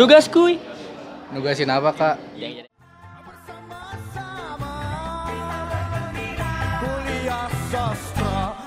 Nugas 0.00 0.32
kuy. 0.32 0.56
Nugasin 1.28 1.68
apa 1.68 1.92
kak? 1.92 2.16
Yang 2.32 2.64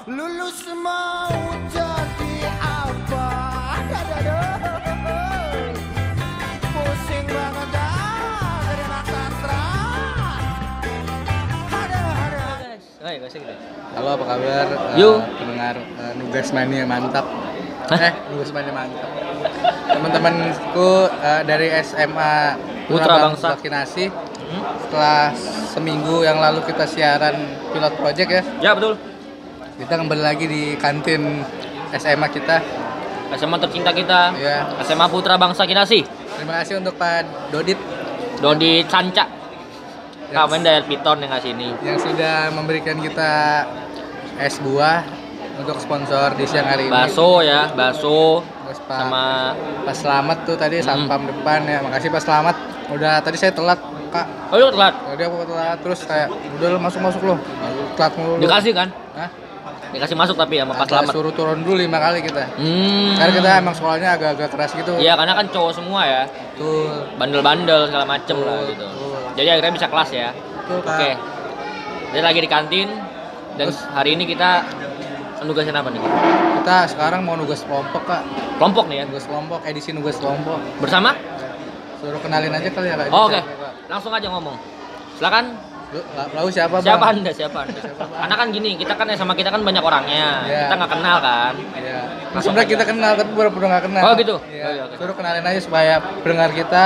lulus 0.05 0.61
mau 0.77 1.33
jadi 1.73 2.33
apa 2.61 3.25
pusing 6.69 7.25
banget. 7.25 7.81
Halo 13.97 14.09
apa 14.21 14.25
kabar? 14.37 14.67
Yo. 15.01 15.17
pendengar 15.41 15.81
eh, 15.81 16.13
Nugas 16.13 16.53
Mania 16.53 16.85
mantap. 16.85 17.25
Eh, 17.89 18.13
Nugas 18.29 18.53
Mania 18.53 18.69
mantap. 18.69 19.72
Teman-temanku 19.85 20.89
eh, 21.13 21.41
dari 21.43 21.67
SMA 21.79 22.35
Putra 22.85 23.15
Bangsa. 23.21 23.53
Vaksinasi 23.53 24.05
Hmm? 24.43 24.59
setelah 24.77 25.33
seminggu 25.65 26.21
yang 26.21 26.37
lalu 26.37 26.61
kita 26.61 26.85
siaran 26.85 27.33
pilot 27.73 27.93
project 27.97 28.29
ya, 28.29 28.41
Ya 28.61 28.71
betul. 28.71 28.93
kita 29.75 29.97
kembali 29.97 30.21
lagi 30.21 30.45
di 30.45 30.63
kantin 30.77 31.41
SMA 31.91 32.29
kita. 32.29 32.61
SMA 33.33 33.57
tercinta 33.57 33.89
kita. 33.89 34.29
Ya, 34.37 34.69
SMA 34.79 35.09
Putra 35.09 35.41
Bangsa 35.41 35.65
Kinasi. 35.65 36.05
terima 36.33 36.61
kasih 36.61 36.77
untuk 36.77 36.93
Pak 36.93 37.49
Dodit 37.49 37.81
Dodi 38.37 38.85
Canca. 38.85 39.25
Kamen 40.29 40.61
dari 40.61 40.85
Piton 40.85 41.17
yang 41.17 41.31
ngasih 41.31 41.51
ini. 41.51 41.73
yang 41.81 41.97
sudah 41.97 42.49
memberikan 42.49 42.97
kita 42.97 43.65
es 44.37 44.57
buah 44.59 45.01
untuk 45.55 45.77
sponsor 45.77 46.33
di 46.33 46.45
siang 46.45 46.65
hari 46.67 46.85
ini. 46.85 46.93
Bakso 46.93 47.41
ya, 47.41 47.73
Terus 47.73 48.05
Pak 48.93 49.01
sama 49.01 49.23
Pak 49.83 49.95
Selamat 49.97 50.37
tuh 50.45 50.55
tadi 50.55 50.77
Hmm. 50.77 50.85
satpam 50.85 51.21
depan 51.25 51.59
ya. 51.65 51.81
Makasih 51.81 52.09
Pak 52.09 52.21
Selamat. 52.21 52.55
Udah 52.93 53.17
tadi 53.19 53.37
saya 53.37 53.49
telat, 53.49 53.79
Kak. 54.07 54.25
Oh, 54.53 54.55
lu 54.55 54.69
telat. 54.69 54.93
Tadi 54.93 55.21
aku 55.25 55.35
telat 55.43 55.77
terus 55.81 55.99
kayak 56.05 56.29
udah 56.29 56.67
lu 56.69 56.79
masuk-masuk 56.79 57.21
loh. 57.23 57.37
Telat 57.97 58.13
mulu. 58.13 58.37
lu. 58.37 58.41
Dikasih 58.45 58.71
kan? 58.71 58.87
Hah? 59.17 59.29
Dikasih 59.89 60.13
masuk 60.13 60.35
tapi 60.35 60.61
sama 60.61 60.73
Pak 60.73 60.85
Selamat. 60.85 61.13
Suruh 61.13 61.33
turun 61.33 61.59
dulu 61.61 61.77
lima 61.79 61.97
kali 61.97 62.21
kita. 62.21 62.43
Hmm. 62.53 63.17
Karena 63.17 63.31
kita 63.33 63.49
emang 63.57 63.73
sekolahnya 63.73 64.09
agak-agak 64.13 64.49
keras 64.49 64.71
gitu. 64.73 64.93
Iya, 64.97 65.13
karena 65.17 65.33
kan 65.33 65.45
cowok 65.49 65.71
semua 65.73 66.01
ya. 66.05 66.21
Tuh. 66.53 67.09
Bandel-bandel 67.17 67.89
segala 67.89 68.05
macem 68.05 68.37
lah 68.37 68.61
Betul, 68.61 68.69
gitu. 68.73 68.85
betul. 68.85 69.17
Jadi 69.33 69.47
akhirnya 69.49 69.73
bisa 69.73 69.87
kelas 69.89 70.09
ya. 70.13 70.29
Oke. 70.69 71.09
Jadi 72.13 72.21
lagi 72.21 72.39
di 72.41 72.49
kantin 72.49 72.87
dan 73.57 73.69
Terus? 73.69 73.81
hari 73.89 74.13
ini 74.13 74.25
kita 74.25 74.61
nugasin 75.43 75.75
apa 75.75 75.89
nih? 75.91 75.99
Kita 76.63 76.77
sekarang 76.87 77.21
mau 77.21 77.35
nugas 77.35 77.65
kelompok, 77.67 78.05
Kak. 78.07 78.23
Kelompok 78.63 78.87
nih 78.87 78.95
ya. 78.95 79.05
Nugas 79.11 79.25
kelompok, 79.27 79.59
edisi 79.67 79.89
nugas 79.91 80.15
kelompok. 80.23 80.55
Bersama? 80.79 81.11
Suruh 81.99 82.21
kenalin 82.23 82.55
aja 82.55 82.69
kali 82.71 82.87
ya, 82.87 82.95
Kak. 82.95 83.11
Oh, 83.11 83.27
Oke. 83.27 83.43
Kak? 83.43 83.91
Langsung 83.91 84.15
aja 84.15 84.27
ngomong. 84.31 84.55
Silakan. 85.19 85.45
Lu, 85.91 85.99
lalu 86.31 86.49
siapa, 86.55 86.79
Bang? 86.79 86.87
Siapa 86.87 87.05
Anda? 87.11 87.31
Siapa 87.35 87.57
Anda? 87.67 87.79
Karena 87.83 88.35
kan 88.39 88.47
gini, 88.55 88.79
kita 88.79 88.95
kan 88.95 89.11
sama 89.19 89.35
kita 89.35 89.51
kan 89.51 89.67
banyak 89.67 89.83
orangnya. 89.83 90.47
Iya. 90.47 90.59
Kita 90.71 90.75
nggak 90.79 90.91
kenal 90.95 91.17
kan. 91.19 91.53
Iya. 91.75 91.99
Langsung 92.31 92.55
Sebenarnya 92.55 92.69
kita 92.71 92.83
kenal 92.87 93.11
tapi 93.19 93.31
baru 93.35 93.49
pernah 93.51 93.67
nggak 93.75 93.83
kenal. 93.91 94.01
Oh, 94.07 94.13
gitu? 94.15 94.35
Iya. 94.47 94.63
Oh, 94.63 94.71
iya, 94.71 94.81
oke. 94.87 94.95
Suruh 94.95 95.15
kenalin 95.19 95.43
aja 95.43 95.59
supaya 95.59 95.93
pendengar 96.23 96.49
kita, 96.55 96.83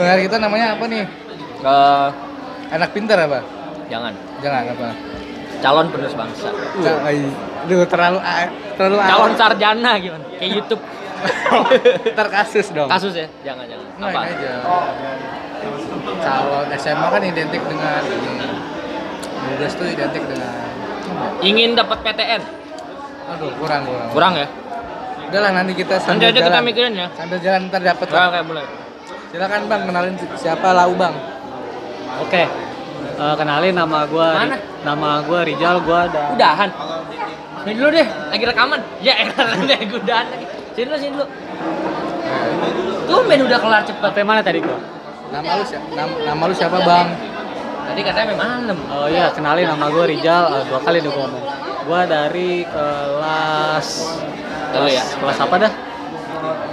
pendengar 0.00 0.18
kita 0.24 0.36
namanya 0.40 0.66
apa 0.72 0.84
nih? 0.88 1.04
Eh, 1.60 2.08
Anak 2.72 2.90
pintar 2.96 3.20
apa? 3.20 3.44
jangan. 3.92 4.16
Jangan 4.40 4.72
apa? 4.72 4.88
Calon 5.64 5.88
penerus 5.88 6.12
bangsa. 6.12 6.52
Jangan. 6.84 7.16
Duh, 7.64 7.88
terlalu 7.88 8.18
terlalu 8.76 8.96
Calon 9.00 9.32
awal. 9.32 9.40
sarjana 9.40 9.96
gimana? 9.96 10.24
Kayak 10.36 10.50
YouTube. 10.60 10.82
Ntar 12.12 12.28
kasus 12.28 12.68
dong. 12.76 12.84
Kasus 12.84 13.16
ya? 13.16 13.24
Jangan, 13.40 13.64
jangan. 13.64 13.86
Nggak, 13.96 14.10
Apa? 14.12 14.20
ini 14.20 14.34
aja. 14.36 14.52
Calon 16.20 16.66
SMA 16.76 17.06
kan 17.08 17.22
identik 17.24 17.62
dengan 17.64 18.02
ini. 18.04 18.32
Nugas 19.44 19.72
tuh 19.72 19.86
identik 19.88 20.24
dengan? 20.28 20.52
Ingin 21.40 21.72
dapat 21.72 21.98
PTN? 22.04 22.42
Aduh, 23.32 23.50
kurang 23.56 23.88
kurang. 23.88 24.08
Kurang 24.12 24.32
ya? 24.36 24.46
Udah 25.32 25.40
lah 25.40 25.50
nanti 25.56 25.72
kita 25.72 25.96
Nanti 25.96 26.06
sambil 26.06 26.28
aja 26.28 26.36
kita 26.36 26.50
jalan. 26.52 26.64
mikirin 26.68 26.92
ya. 26.92 27.08
Sambil 27.16 27.38
jalan 27.40 27.60
ntar 27.72 27.80
dapet 27.80 28.06
Oke, 28.12 28.40
boleh. 28.44 28.64
Silakan 29.32 29.62
Bang 29.66 29.82
kenalin 29.88 30.14
siapa 30.36 30.68
lau 30.76 30.92
Bang. 30.92 31.16
Oke, 32.20 32.44
Eh, 33.14 33.34
kenalin 33.38 33.72
nama 33.72 33.98
gua 34.04 34.28
Mana? 34.34 34.56
nama 34.82 35.22
gua 35.22 35.40
Rijal, 35.42 35.78
gua 35.82 36.10
ada 36.10 36.34
Udahan. 36.34 36.70
Sini 37.62 37.72
dulu 37.74 37.88
deh, 37.90 38.06
lagi 38.28 38.44
rekaman. 38.44 38.80
Ya, 39.00 39.14
deh, 39.70 39.78
gue 39.80 39.96
udahan 39.96 40.26
lagi. 40.28 40.44
Sini 40.74 40.84
dulu, 40.84 40.96
sini 40.98 41.12
dulu. 41.14 41.26
Tumben 43.06 43.40
udah 43.40 43.58
kelar 43.58 43.82
cepet. 43.82 44.04
Sampai 44.04 44.20
mana 44.22 44.40
tadi 44.42 44.60
gua? 44.60 44.76
Nama 45.30 45.50
lu 45.56 45.64
siapa? 45.64 45.88
Nama, 45.90 46.14
nama 46.28 46.42
lu 46.44 46.54
siapa 46.54 46.78
Bang? 46.82 47.08
Tadi 47.84 48.00
katanya 48.00 48.26
memang 48.36 48.48
malam. 48.60 48.78
Oh 48.90 49.06
iya, 49.08 49.26
kenalin 49.32 49.66
nama 49.66 49.86
gua 49.88 50.04
Rijal, 50.04 50.44
Eh, 50.50 50.62
dua 50.68 50.80
kali 50.82 50.98
udah 51.00 51.12
gua 51.12 51.24
ngomong. 51.24 51.44
Gua 51.84 52.00
dari 52.04 52.64
kelas 52.66 53.88
Tahu 54.72 54.86
ya. 54.88 55.04
kelas 55.14 55.38
apa 55.38 55.54
dah? 55.56 55.72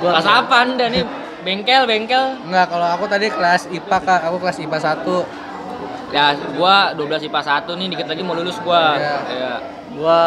Gua 0.01 0.09
Kelas 0.17 0.27
apa 0.27 0.55
anda 0.59 0.85
nih? 0.87 1.03
Bengkel, 1.41 1.83
bengkel. 1.85 2.37
Enggak, 2.45 2.69
kalau 2.69 2.87
aku 2.91 3.05
tadi 3.07 3.25
kelas 3.25 3.65
IPA 3.67 3.97
Kak, 3.97 4.21
aku 4.27 4.37
kelas 4.37 4.57
IPA 4.59 4.77
1. 4.77 5.25
Ya, 6.11 6.25
gua 6.53 6.91
12 6.91 7.23
IPA 7.23 7.41
1 7.63 7.71
nih, 7.73 7.87
dikit 7.89 8.07
lagi 8.07 8.21
mau 8.21 8.35
lulus 8.35 8.59
gua. 8.59 8.95
Iya. 8.95 9.17
Iya. 9.27 9.53
Gua 9.91 10.19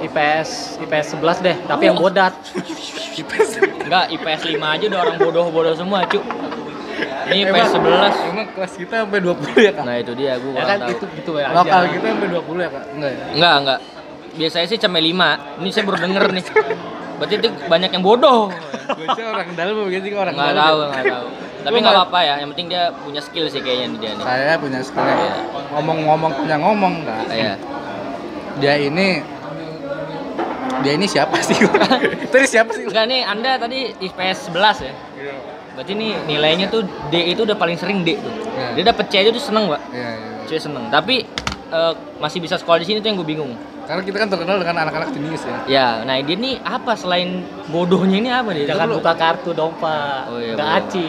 IPS 0.00 0.48
IPS 0.80 1.06
11 1.16 1.38
deh, 1.40 1.56
tapi 1.62 1.82
yang 1.86 1.96
bodat. 1.96 2.32
Enggak, 3.84 4.04
IPS 4.10 4.42
5 4.48 4.56
aja 4.56 4.84
udah 4.88 5.00
orang 5.00 5.16
bodoh-bodoh 5.18 5.74
semua, 5.74 6.04
cu. 6.06 6.16
Ini 7.28 7.44
IPS 7.44 7.70
11. 7.76 8.12
Emang 8.26 8.46
kelas 8.50 8.72
kita 8.74 8.94
sampai 9.04 9.20
20 9.20 9.52
ya 9.58 9.72
Kak? 9.72 9.84
Nah, 9.84 9.96
itu 9.96 10.12
dia 10.12 10.32
gua 10.36 10.52
Ya 10.54 10.64
kan 10.66 10.78
tahu. 10.80 10.90
gitu 10.92 11.04
gitu 11.14 11.30
ya. 11.36 11.48
Lokal 11.50 11.80
aja. 11.82 11.92
kita 11.92 12.06
sampai 12.08 12.28
20 12.30 12.56
ya 12.58 12.70
Kak? 12.70 12.84
Enggak 12.92 13.10
ya? 13.10 13.24
Enggak, 13.32 13.54
enggak. 13.60 13.78
Biasanya 14.32 14.66
sih 14.66 14.78
cuma 14.80 14.98
5. 14.98 15.28
Ini 15.60 15.68
saya 15.68 15.84
baru 15.84 15.98
denger 16.00 16.24
nih. 16.32 16.44
Berarti 17.20 17.34
itu 17.38 17.48
banyak 17.68 17.90
yang 17.92 18.02
bodoh. 18.02 18.40
Gue 18.92 19.06
orang 19.22 19.48
dalam 19.54 19.74
begitu 19.86 20.04
sih 20.08 20.16
orang 20.16 20.34
Enggak 20.34 20.52
dalam. 20.52 20.64
tahu, 20.64 20.78
enggak 20.88 21.04
tahu. 21.06 21.26
Tapi 21.62 21.76
nggak- 21.78 21.94
apa-apa 21.94 22.18
ya. 22.20 22.34
Yang 22.38 22.48
penting 22.52 22.66
dia 22.68 22.82
punya 22.96 23.20
skill 23.20 23.46
sih 23.46 23.60
kayaknya 23.60 23.86
nih 23.88 23.98
dia 23.98 24.10
nih. 24.12 24.24
Saya 24.24 24.52
punya 24.56 24.80
sekolah. 24.80 25.14
Iya. 25.14 25.34
Ngomong-ngomong 25.72 26.32
punya 26.34 26.56
ngomong 26.58 26.92
enggak? 27.00 27.22
Iya. 27.28 27.54
Dia 28.58 28.74
ini 28.78 29.08
dia 30.82 30.92
ini 30.92 31.06
siapa 31.06 31.38
sih? 31.38 31.54
Tadi 32.32 32.46
siapa 32.46 32.70
sih? 32.74 32.84
Enggak 32.84 33.06
nih, 33.06 33.20
Anda 33.22 33.50
tadi 33.56 33.94
IPS 33.94 34.50
11 34.50 34.82
ya. 34.82 34.94
Berarti 35.72 35.92
nih 35.94 36.10
nilainya 36.26 36.66
tuh 36.68 36.82
D 37.08 37.32
itu 37.32 37.42
udah 37.42 37.56
paling 37.56 37.78
sering 37.78 38.02
D 38.02 38.18
tuh. 38.18 38.32
Iya. 38.52 38.68
Dia 38.76 38.84
dapet 38.84 39.08
C 39.08 39.14
aja 39.18 39.30
tuh 39.30 39.40
seneng, 39.40 39.70
Pak. 39.70 39.80
Iya, 39.88 40.10
iya. 40.12 40.32
C 40.44 40.58
seneng. 40.58 40.90
Tapi 40.90 41.24
eh, 41.70 41.92
masih 42.18 42.38
bisa 42.38 42.58
sekolah 42.58 42.76
di 42.76 42.86
sini 42.86 42.98
tuh 42.98 43.08
yang 43.08 43.16
gue 43.16 43.28
bingung. 43.28 43.54
Karena 43.82 43.98
kita 44.00 44.16
kan 44.16 44.28
terkenal 44.28 44.56
dengan 44.58 44.76
anak-anak 44.80 45.08
jenius 45.10 45.42
ya. 45.42 45.56
Ya, 45.66 45.88
nah 46.02 46.14
dia 46.16 46.36
nih 46.36 46.54
apa 46.60 46.92
selain 46.94 47.42
bodohnya 47.66 48.16
ini 48.16 48.30
apa 48.30 48.52
dia? 48.52 48.68
Jangan 48.68 48.88
buka 48.92 49.12
kartu 49.14 49.50
dong, 49.52 49.72
Pak. 49.76 50.28
Oh 50.28 50.38
iya, 50.38 50.54
Nggak 50.54 50.68
boleh. 50.68 50.80
aci. 50.84 51.08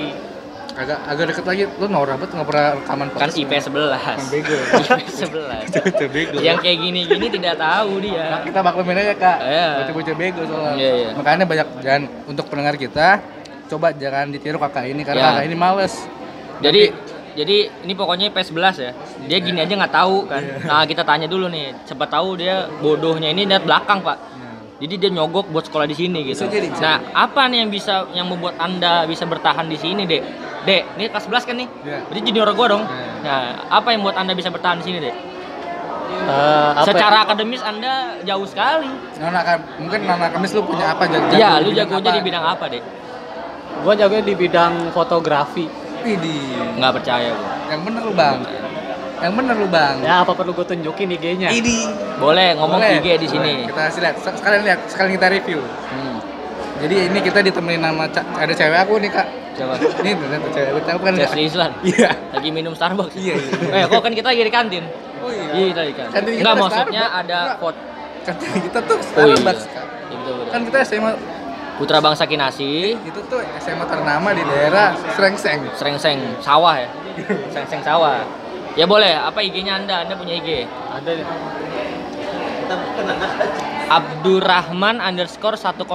Agak 0.74 0.98
agak 1.06 1.26
deket 1.30 1.46
lagi. 1.46 1.64
Lu 1.78 1.86
norak 1.86 2.18
banget 2.18 2.32
nggak 2.34 2.48
pernah 2.50 2.68
rekaman 2.82 3.08
kan. 3.14 3.30
IPS 3.30 3.64
11. 3.70 3.94
Kan 3.94 4.18
bego. 4.34 4.56
IPS 4.58 5.18
11. 5.30 5.70
Itu 5.70 6.06
bego. 6.10 6.38
yang 6.42 6.58
kayak 6.58 6.78
gini-gini 6.82 7.26
tidak 7.30 7.56
tahu 7.62 7.92
dia. 8.02 8.42
kita 8.42 8.60
maklumin 8.66 8.98
aja 8.98 9.14
kak. 9.14 9.38
Iya. 9.44 9.68
Bocah-bocah 9.80 10.16
bego 10.18 10.42
soalnya. 10.50 10.74
Iya, 10.76 10.92
iya. 10.98 11.10
Makanya 11.14 11.46
banyak 11.46 11.68
jangan 11.82 12.04
untuk 12.26 12.46
pendengar 12.50 12.76
kita 12.76 13.08
coba 13.70 13.88
jangan 13.96 14.28
ditiru 14.30 14.58
kakak 14.60 14.86
ini 14.90 15.02
karena 15.02 15.22
Ya. 15.22 15.28
kakak 15.34 15.46
ini 15.48 15.56
males. 15.56 15.94
Jadi 16.62 16.84
jadi 17.34 17.58
ini 17.82 17.94
pokoknya 17.98 18.30
IPS 18.30 18.54
11 18.54 18.76
ya. 18.78 18.92
Dia 19.26 19.38
gini 19.42 19.58
aja 19.58 19.74
nggak 19.74 19.94
tahu 19.94 20.30
kan. 20.30 20.42
Nah, 20.66 20.86
kita 20.86 21.02
tanya 21.02 21.26
dulu 21.26 21.50
nih. 21.50 21.74
Siapa 21.86 22.06
tahu 22.06 22.38
dia 22.38 22.70
bodohnya 22.78 23.30
ini 23.30 23.46
lihat 23.46 23.66
belakang, 23.66 24.06
Pak. 24.06 24.18
Jadi 24.82 24.94
dia 24.98 25.10
nyogok 25.14 25.54
buat 25.54 25.70
sekolah 25.70 25.86
di 25.86 25.94
sini 25.94 26.26
gitu. 26.26 26.44
Bisa 26.44 26.50
jadi, 26.50 26.68
bisa 26.74 26.82
Nah, 26.82 26.98
apa 27.14 27.46
nih 27.46 27.58
yang 27.64 27.70
bisa 27.70 28.10
yang 28.18 28.26
membuat 28.26 28.58
Anda 28.58 29.06
bisa 29.06 29.24
bertahan 29.30 29.70
di 29.70 29.78
sini, 29.78 30.04
Dek? 30.10 30.24
Dek, 30.66 30.98
ini 30.98 31.12
kelas 31.14 31.30
11 31.30 31.46
kan 31.46 31.56
nih? 31.60 31.68
Iya. 31.86 32.00
Berarti 32.10 32.22
junior 32.26 32.50
gua 32.58 32.68
dong. 32.74 32.84
Iya. 32.84 33.12
Nah, 33.24 33.44
apa 33.70 33.88
yang 33.94 34.02
buat 34.02 34.16
Anda 34.18 34.34
bisa 34.34 34.50
bertahan 34.50 34.82
di 34.82 34.86
sini, 34.90 34.98
Dek? 35.00 35.16
Eh, 36.14 36.70
apa 36.78 36.88
Secara 36.88 37.16
ya? 37.16 37.24
akademis 37.26 37.62
Anda 37.64 37.94
jauh 38.24 38.48
sekali. 38.48 38.90
Nona 39.18 39.42
mungkin 39.82 40.00
Nona 40.06 40.28
Kamis 40.30 40.52
lu 40.56 40.62
punya 40.66 40.94
apa 40.94 41.04
jago? 41.10 41.32
Iya, 41.34 41.52
lu 41.62 41.70
bidang 41.74 41.90
jagonya 41.90 42.10
apa? 42.10 42.18
di 42.18 42.24
bidang 42.26 42.44
apa, 42.44 42.66
Dek? 42.70 42.84
Gua 43.84 43.94
jago 43.94 44.16
di 44.20 44.34
bidang 44.36 44.74
fotografi. 44.92 45.66
Widih. 46.04 46.80
Nggak 46.82 46.92
percaya 47.00 47.30
gua. 47.32 47.52
Yang 47.72 47.82
bener 47.88 48.02
lu 48.04 48.14
bang. 48.14 48.38
Yang 49.24 49.34
bener 49.34 49.56
lu 49.56 49.68
bang. 49.68 49.96
Ya, 50.04 50.16
apa 50.20 50.32
perlu 50.32 50.52
gue 50.52 50.66
tunjukin 50.66 51.08
IG-nya? 51.10 51.48
Ini. 51.50 51.78
Boleh 52.18 52.54
ngomong 52.54 52.76
Boleh. 52.78 53.00
IG 53.00 53.08
di 53.18 53.28
sini. 53.28 53.54
Boleh. 53.58 53.68
Kita 53.70 53.82
kasih 53.88 54.02
lihat. 54.04 54.16
Sek- 54.20 54.38
Sekalian 54.38 54.62
lihat. 54.64 54.80
Sekalian 54.86 55.12
kita 55.16 55.28
review. 55.32 55.60
Hmm. 55.64 56.18
Jadi 56.78 56.96
ini 57.08 57.20
kita 57.20 57.40
ditemenin 57.40 57.80
sama 57.82 58.06
ca- 58.12 58.28
ada 58.36 58.52
cewek 58.52 58.76
aku 58.78 58.94
nih 59.00 59.10
kak. 59.10 59.28
Coba. 59.54 59.74
Ini 59.80 60.12
ternyata 60.14 60.48
cewek 60.52 60.70
aku. 60.86 61.02
Kan 61.02 61.14
Chelsea 61.16 61.42
Islan. 61.46 61.72
Iya. 61.82 62.10
Lagi 62.30 62.50
minum 62.52 62.74
Starbucks. 62.74 63.16
Iya, 63.16 63.34
iya. 63.34 63.54
Eh, 63.74 63.84
kok 63.88 64.02
kan 64.02 64.12
kita 64.12 64.28
lagi 64.28 64.44
di 64.44 64.52
kantin? 64.52 64.84
Oh 65.18 65.32
iya. 65.32 65.52
Iya, 65.56 65.72
tadi 65.74 65.92
kan. 65.94 66.08
Kantin 66.12 66.32
Enggak 66.36 66.52
ada 66.52 66.62
maksudnya 66.62 66.84
Starbucks. 67.06 67.22
ada 67.24 67.40
Enggak. 67.40 67.58
foto. 67.58 67.80
Kan 68.24 68.36
kita 68.60 68.80
tuh 68.82 68.98
Oh 69.00 69.04
iya. 69.24 69.36
Starbucks 69.40 69.64
kak. 69.66 69.86
Iya 70.04 70.16
betul 70.20 70.34
betul. 70.36 70.52
Kan 70.52 70.62
kita 70.68 70.78
SMA 70.84 71.12
Putra 71.74 71.98
Bangsa 71.98 72.30
Kinasi, 72.30 72.94
Itu 73.02 73.20
tuh 73.26 73.42
SMA 73.58 73.86
ternama 73.88 74.30
di 74.30 74.44
daerah 74.44 74.94
Srengseng. 75.10 75.74
Srengseng 75.74 76.20
sawah 76.38 76.76
ya. 76.78 76.90
Srengseng 77.56 77.82
sawah. 77.82 78.22
Ya 78.74 78.90
boleh, 78.90 79.14
apa 79.14 79.46
IG-nya 79.46 79.78
Anda? 79.78 80.02
Anda 80.02 80.18
punya 80.18 80.34
IG? 80.42 80.66
Ada 80.66 81.10
nih. 81.14 81.28
Abdurrahman 83.84 84.98
underscore 84.98 85.60
109 85.60 85.86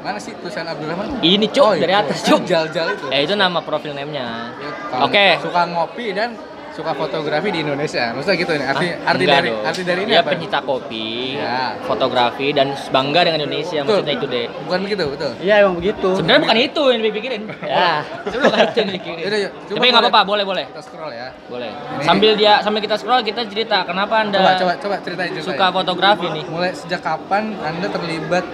Mana 0.00 0.16
sih 0.16 0.32
tulisan 0.40 0.64
Abdurrahman? 0.64 1.20
Ini 1.20 1.44
cuk, 1.52 1.82
dari 1.82 1.92
atas 1.92 2.24
cuk 2.24 2.46
Jal-jal 2.50 2.96
itu. 2.96 3.04
Eh 3.12 3.28
itu 3.28 3.34
nama 3.36 3.60
profil 3.60 3.92
name-nya 3.92 4.54
Kalau 4.88 5.10
Oke. 5.10 5.36
Suka 5.44 5.68
ngopi 5.68 6.16
dan 6.16 6.38
suka 6.74 6.90
fotografi 6.92 7.48
di 7.48 7.62
Indonesia. 7.62 8.10
Maksudnya 8.10 8.36
gitu 8.36 8.52
nih. 8.52 8.66
Arti 8.66 8.86
Ah, 8.92 9.10
arti 9.10 9.24
dari 9.24 9.48
dong. 9.48 9.62
arti 9.62 9.82
dari 9.82 10.00
ini 10.02 10.10
Dia 10.10 10.20
apa? 10.20 10.30
pencinta 10.30 10.58
kopi, 10.60 11.38
Ya. 11.38 11.78
fotografi 11.80 12.50
dan 12.50 12.66
bangga 12.90 13.20
dengan 13.22 13.40
Indonesia 13.40 13.78
Betul. 13.80 14.02
maksudnya 14.02 14.14
itu 14.14 14.26
deh. 14.26 14.46
Bukan 14.66 14.78
begitu, 14.82 15.02
betul. 15.08 15.30
Iya 15.38 15.54
emang 15.62 15.74
begitu. 15.76 16.08
Sebenarnya 16.14 16.42
bukan 16.42 16.58
itu 16.60 16.82
yang 16.90 17.02
dipikirin. 17.04 17.42
Ya. 17.64 17.90
Sebenarnya 18.24 18.42
bukan 18.44 18.60
itu 18.64 18.76
yang 18.76 18.88
dipikirin. 18.90 19.18
Yaudah, 19.22 19.38
yuk. 19.40 19.52
Coba 19.64 19.76
Tapi 19.76 19.86
nggak 19.86 20.02
apa-apa, 20.04 20.20
boleh 20.24 20.44
boleh. 20.44 20.64
Kita 20.68 20.82
scroll 20.82 21.12
ya. 21.12 21.28
Boleh. 21.46 21.70
Ini- 21.70 22.04
Sambil 22.04 22.30
dia 22.34 22.52
sambil 22.60 22.80
kita 22.82 22.96
scroll 22.96 23.22
kita 23.22 23.40
cerita 23.46 23.78
kenapa 23.82 24.14
Anda 24.20 24.36
Coba 24.36 24.52
coba 24.56 24.72
coba 24.76 24.96
ceritain 25.00 25.30
ceritain. 25.30 25.46
suka 25.48 25.66
fotografi 25.70 26.26
nih. 26.28 26.44
Mulai 26.44 26.70
sejak 26.72 27.00
kapan 27.00 27.54
Anda 27.56 27.86
terlibat 27.88 28.44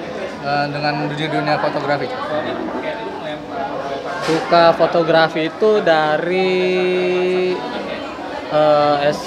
eh, 0.41 0.67
dengan 0.69 0.93
dunia 1.07 1.29
dunia 1.31 1.57
fotografi? 1.57 2.07
Suka 4.21 4.71
fotografi 4.73 5.49
itu 5.49 5.71
dari 5.81 6.53
eh, 8.51 8.97
S, 9.09 9.21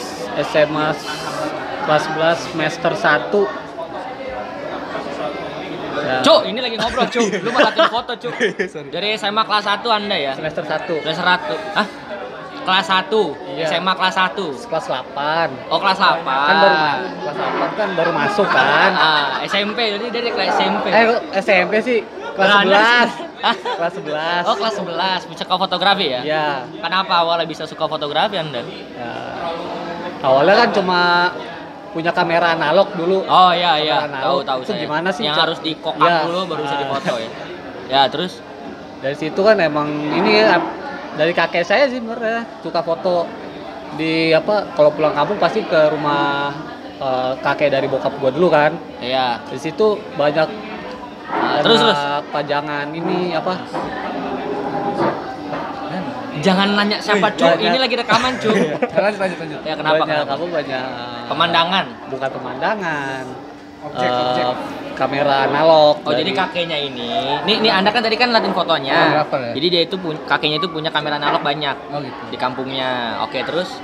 SMA 0.45 0.87
kelas 1.83 2.03
11 2.09 2.47
semester 2.47 2.91
1 2.91 3.29
ya, 6.03 6.19
Cuk, 6.19 6.41
ini 6.43 6.59
lagi 6.59 6.75
ngobrol, 6.75 7.07
Cuk. 7.07 7.27
Lu 7.39 7.49
malah 7.51 7.71
foto, 7.87 8.13
Cuk. 8.17 8.33
Sorry. 8.73 8.89
Dari 8.91 9.15
SMA 9.15 9.43
kelas 9.43 9.65
1 9.65 9.83
Anda 9.89 10.17
ya? 10.17 10.31
semester 10.35 10.63
1 10.63 10.87
Kelas 10.99 11.19
1. 11.19 11.77
Hah? 11.77 11.87
Kelas 12.63 12.87
1. 12.87 13.11
Iya. 13.59 13.65
SMA 13.67 13.93
kelas 13.93 14.15
1. 14.15 14.39
kelas 14.71 14.85
8 14.87 15.67
Oh, 15.67 15.79
kelas 15.79 15.99
8. 15.99 16.23
kan 16.23 16.55
baru 16.57 16.75
kelas 17.19 17.35
8 17.35 17.71
kan 17.75 17.89
baru 17.93 18.11
masuk 18.11 18.47
kan 18.47 18.91
Ah, 18.95 19.43
SMP. 19.43 19.79
Jadi 19.91 20.05
dari 20.09 20.29
kelas 20.31 20.55
SMP. 20.55 20.85
eh 20.89 21.05
SMP 21.35 21.73
sih 21.83 21.99
kelas 22.33 22.50
Anda- 22.56 22.77
11 22.77 23.09
Hah? 23.39 23.56
kelas 23.77 23.94
11 23.95 24.44
Oh, 24.44 24.56
kelas 24.56 24.74
11. 24.75 25.19
Suka 25.35 25.56
fotografi 25.57 26.06
ya? 26.09 26.21
Iya. 26.21 26.47
Kenapa 26.80 27.13
awalnya 27.19 27.45
bisa 27.45 27.63
suka 27.63 27.85
fotografi 27.85 28.35
Anda? 28.35 28.62
Ya. 28.94 29.13
Awalnya 30.19 30.56
kan 30.57 30.69
cuma 30.71 31.01
punya 31.91 32.09
kamera 32.09 32.56
analog 32.56 32.89
dulu. 32.94 33.21
Oh 33.24 33.51
iya 33.51 33.77
iya, 33.77 34.07
tahu 34.07 34.41
tahu 34.41 34.59
Itu 34.62 34.71
saya. 34.71 34.81
gimana 34.81 35.09
sih, 35.09 35.24
Yang 35.24 35.38
harus 35.39 35.59
dikokang 35.59 36.01
Ya. 36.03 36.25
dulu 36.25 36.39
baru 36.47 36.62
bisa 36.63 36.74
Ah. 36.74 36.81
difoto 36.81 37.13
ya. 37.18 37.30
Ya, 37.88 38.01
terus 38.07 38.33
Dari 38.97 39.19
situ 39.19 39.36
kan 39.38 39.59
emang 39.59 39.91
ini 39.91 40.39
ya 40.39 40.63
dari 41.13 41.36
kakek 41.36 41.62
saya 41.62 41.91
sih 41.91 42.00
sebenarnya 42.00 42.47
suka 42.63 42.79
foto 42.79 43.27
di 43.94 44.31
apa 44.31 44.71
kalau 44.74 44.89
pulang 44.89 45.12
kampung 45.12 45.36
pasti 45.36 45.59
ke 45.62 45.91
rumah 45.91 46.56
eh, 46.95 47.36
kakek 47.38 47.68
dari 47.68 47.86
bokap 47.86 48.15
gua 48.15 48.31
dulu 48.31 48.47
kan. 48.47 48.71
ya. 48.97 49.44
Di 49.44 49.59
situ 49.59 50.00
banyak 50.15 50.47
Nah, 51.33 51.59
terus 51.59 51.80
terus. 51.80 52.00
pajangan 52.30 52.88
ini 52.89 53.33
apa? 53.33 53.53
Jangan 56.35 56.75
nanya 56.75 56.97
siapa 57.00 57.30
cu, 57.31 57.45
Banyak. 57.45 57.62
ini 57.63 57.77
lagi 57.77 57.95
rekaman 57.95 58.33
cu. 58.35 58.51
Lanjut 58.51 59.19
lanjut 59.21 59.38
lanjut. 59.39 59.59
Ya 59.63 59.74
kenapa? 59.74 60.01
banyak 60.01 60.18
kenapa? 60.19 60.33
apa 60.33 60.45
banyak 60.51 60.85
Pemandangan. 61.24 61.85
bukan 62.09 62.30
pemandangan. 62.31 63.24
Objek, 63.83 64.07
eh, 64.07 64.15
objek. 64.24 64.45
kamera 64.94 65.45
analog. 65.45 66.00
Oh 66.01 66.12
jadi 66.12 66.24
dari- 66.25 66.38
kakeknya 66.38 66.77
ini, 66.80 67.12
nih 67.44 67.56
nih 67.59 67.71
anda 67.71 67.89
kan 67.89 68.00
tadi 68.00 68.13
kan 68.13 68.29
latihan 68.29 68.53
fotonya, 68.53 69.25
ya? 69.25 69.51
jadi 69.51 69.68
dia 69.68 69.81
itu 69.83 69.97
pun 69.97 70.15
kakeknya 70.24 70.57
itu 70.57 70.69
punya 70.69 70.88
kamera 70.88 71.18
analog 71.18 71.41
banyak 71.41 71.75
Oh 71.89 72.00
gitu. 72.00 72.24
di 72.29 72.38
kampungnya. 72.38 73.19
Oke 73.19 73.41
terus, 73.41 73.81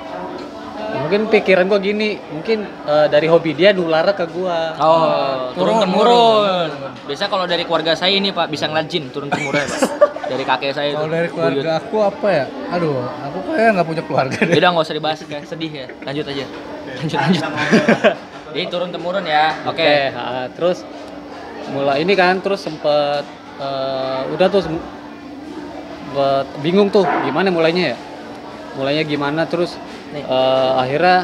mungkin 0.90 1.22
pikiran 1.30 1.66
gua 1.70 1.80
gini 1.82 2.18
mungkin 2.34 2.66
eh, 2.66 3.08
dari 3.10 3.28
hobi 3.30 3.54
dia 3.54 3.74
nular 3.74 4.06
ke 4.14 4.26
gua 4.30 4.74
oh 4.78 5.54
turun 5.54 5.78
turun, 5.78 5.86
temurun. 5.86 6.70
Biasa 7.10 7.26
kalau 7.26 7.46
dari 7.50 7.66
keluarga 7.66 7.98
saya 7.98 8.14
ini 8.14 8.30
pak 8.30 8.50
bisa 8.54 8.70
ngeliat 8.70 8.88
jin 8.90 9.10
turun 9.10 9.30
temurun 9.30 9.62
pak. 9.66 9.82
Dari 10.30 10.46
kakek 10.46 10.78
saya 10.78 10.94
itu. 10.94 11.02
Kalau 11.02 11.10
dari 11.10 11.26
keluarga 11.26 11.82
aku 11.82 12.06
apa 12.06 12.28
ya? 12.30 12.46
Aduh, 12.70 13.02
aku 13.02 13.50
kayak 13.50 13.70
nggak 13.74 13.88
punya 13.90 14.04
keluarga 14.06 14.38
deh. 14.38 14.54
Beda 14.54 14.70
nggak 14.70 14.86
usah 14.86 14.94
dibahas 14.94 15.20
kayak 15.26 15.50
sedih 15.50 15.72
ya. 15.74 15.86
Lanjut 16.06 16.26
aja. 16.30 16.46
Lanjut 17.02 17.18
lanjut. 17.18 17.42
Jadi 18.54 18.66
turun 18.70 18.94
temurun 18.94 19.26
ya. 19.26 19.58
Oke. 19.66 19.82
Oke, 19.82 19.94
ah, 20.14 20.46
terus 20.54 20.86
mulai 21.74 22.06
ini 22.06 22.14
kan 22.14 22.38
terus 22.46 22.62
sempet 22.62 23.26
eh, 23.58 24.22
udah 24.30 24.48
tuh 24.54 24.62
sem- 24.62 24.86
sempet 26.10 26.46
bingung 26.66 26.90
tuh 26.90 27.06
gimana 27.22 27.54
mulainya 27.54 27.94
ya 27.94 27.98
mulainya 28.74 29.04
gimana 29.06 29.46
terus 29.46 29.78
Nih. 30.10 30.24
eh, 30.24 30.72
akhirnya 30.76 31.18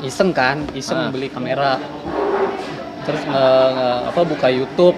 iseng 0.00 0.32
kan 0.32 0.64
iseng 0.72 0.96
Ah. 0.98 1.08
beli 1.12 1.28
kamera 1.28 1.76
terus 3.02 3.20
nge- 3.22 3.36
nge- 3.70 4.00
apa 4.08 4.20
buka 4.24 4.48
YouTube 4.48 4.96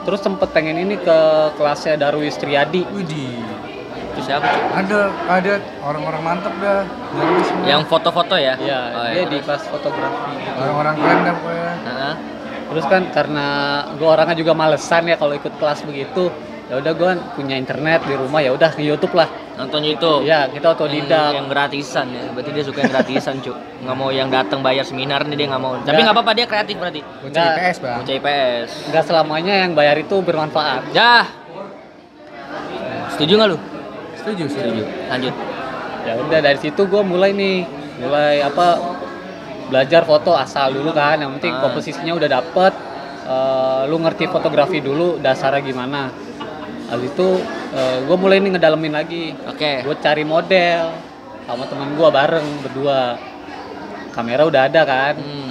terus 0.00 0.20
sempet 0.20 0.48
pengen 0.50 0.80
ini 0.80 0.96
ke 0.96 1.18
kelasnya 1.54 2.00
Darwis 2.00 2.34
Triadi 2.34 2.88
Widih. 2.88 3.36
Itu 4.10 4.20
siapa? 4.24 4.48
Ada 4.72 5.12
ada 5.28 5.54
orang-orang 5.84 6.22
mantep 6.24 6.54
dah. 6.56 6.82
Semua. 7.44 7.66
Yang 7.68 7.82
foto-foto 7.86 8.34
ya? 8.34 8.56
ya 8.56 8.80
Oh, 8.90 9.06
dia 9.06 9.22
ya, 9.22 9.24
di 9.28 9.38
kelas 9.38 9.62
fotografi 9.68 10.34
orang-orang 10.56 10.94
keren 10.96 11.18
dah 11.20 11.34
pokoknya. 11.36 11.72
Nah, 11.84 12.14
Terus 12.70 12.86
kan 12.86 13.02
karena 13.10 13.46
gue 13.92 14.06
orangnya 14.06 14.36
juga 14.38 14.54
malesan 14.54 15.02
ya 15.04 15.18
kalau 15.18 15.34
ikut 15.34 15.58
kelas 15.58 15.82
begitu, 15.82 16.30
ya 16.66 16.78
udah 16.78 16.92
gue 16.94 17.10
punya 17.34 17.58
internet 17.58 18.06
di 18.06 18.14
rumah 18.14 18.38
ya 18.38 18.54
udah 18.54 18.70
ke 18.70 18.78
YouTube 18.80 19.10
lah. 19.12 19.26
Nonton 19.60 19.80
YouTube. 19.82 20.24
Ya 20.24 20.48
kita 20.48 20.66
yang, 20.66 20.76
otodidak. 20.76 21.30
yang 21.36 21.46
gratisan 21.46 22.06
ya. 22.08 22.24
Berarti 22.32 22.50
dia 22.50 22.64
suka 22.64 22.78
yang 22.80 22.92
gratisan, 22.92 23.34
cu. 23.38 23.52
Nggak 23.52 23.96
mau 23.96 24.08
yang 24.08 24.28
datang 24.28 24.60
bayar 24.60 24.82
seminar 24.82 25.20
nih 25.22 25.36
dia 25.36 25.46
nggak 25.48 25.60
mau. 25.60 25.76
Tapi 25.78 26.00
Nggak. 26.00 26.14
apa-apa 26.16 26.32
dia 26.32 26.46
kreatif 26.48 26.76
berarti. 26.76 27.00
Bocah. 27.04 27.46
IPS 27.54 27.76
bang. 27.78 27.96
Bocah 28.00 28.14
IPS. 28.16 28.68
Nggak 28.88 29.04
selamanya 29.04 29.54
yang 29.60 29.72
bayar 29.72 29.96
itu 29.96 30.16
bermanfaat. 30.18 30.82
Ya. 30.90 31.28
Setuju 33.10 33.32
nggak 33.36 33.48
lu? 33.48 33.58
Setuju 34.16 34.44
Setuju. 34.48 34.82
Lanjut. 35.08 35.34
Ya 36.00 36.12
udah 36.16 36.40
dari 36.40 36.58
situ 36.58 36.80
gue 36.80 37.02
mulai 37.04 37.30
nih, 37.30 37.68
mulai 38.00 38.40
apa 38.40 38.80
belajar 39.68 40.02
foto 40.02 40.32
asal 40.32 40.72
dulu 40.72 40.90
kan. 40.90 41.20
Yang 41.20 41.36
penting 41.38 41.54
Ah. 41.54 41.60
komposisinya 41.62 42.12
udah 42.16 42.30
dapet. 42.30 42.72
eh, 43.20 43.82
lu 43.86 44.02
ngerti 44.02 44.26
fotografi 44.26 44.82
dulu 44.82 45.14
dasarnya 45.22 45.62
gimana. 45.62 46.10
Habis 46.90 47.14
itu 47.14 47.38
gue 47.78 48.16
mulai 48.18 48.42
nih 48.42 48.50
ngedalemin 48.58 48.92
lagi. 48.94 49.34
Oke. 49.46 49.86
gue 49.86 49.94
cari 50.02 50.24
model 50.26 50.90
sama 51.46 51.64
temen 51.66 51.94
gue 51.98 52.08
bareng 52.10 52.46
berdua 52.62 53.18
kamera 54.14 54.42
udah 54.46 54.66
ada 54.66 54.82
kan 54.86 55.14
Hmm, 55.18 55.50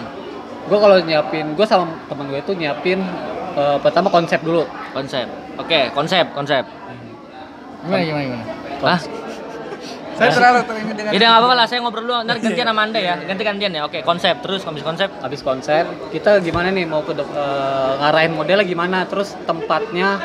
gue 0.68 0.78
kalau 0.80 0.96
nyiapin 1.00 1.56
gue 1.56 1.66
sama 1.68 1.88
temen 2.08 2.28
gue 2.32 2.40
itu 2.40 2.52
nyiapin 2.56 3.00
eh, 3.56 3.78
pertama 3.80 4.12
konsep 4.12 4.40
dulu 4.44 4.68
konsep. 4.92 5.28
Oke, 5.60 5.92
konsep, 5.92 6.32
konsep. 6.32 6.64
Gimana 7.84 8.04
gimana 8.04 8.24
gimana? 8.28 8.46
Hah? 8.84 9.00
Saya 10.20 10.36
terlalu 10.36 10.60
teringin 10.68 10.96
dengan. 11.00 11.12
Nggak 11.16 11.32
apa-apa 11.32 11.56
lah, 11.56 11.66
saya 11.72 11.80
ngobrol 11.80 12.04
dulu. 12.04 12.16
Ntar 12.28 12.38
gantian 12.44 12.68
sama 12.68 12.82
anda 12.84 13.00
ya. 13.00 13.16
Ganti 13.24 13.44
gantian 13.48 13.72
ya. 13.72 13.82
Oke, 13.88 14.04
konsep. 14.04 14.36
Terus 14.44 14.68
habis 14.68 14.84
konsep. 14.84 15.08
habis 15.24 15.40
konsep 15.40 15.88
kita 16.12 16.44
gimana 16.44 16.76
nih 16.76 16.84
mau 16.84 17.00
ke 17.08 17.16
eh, 17.16 17.92
ngarahin 18.04 18.36
modelnya 18.36 18.68
gimana 18.68 19.08
terus 19.08 19.36
tempatnya 19.48 20.20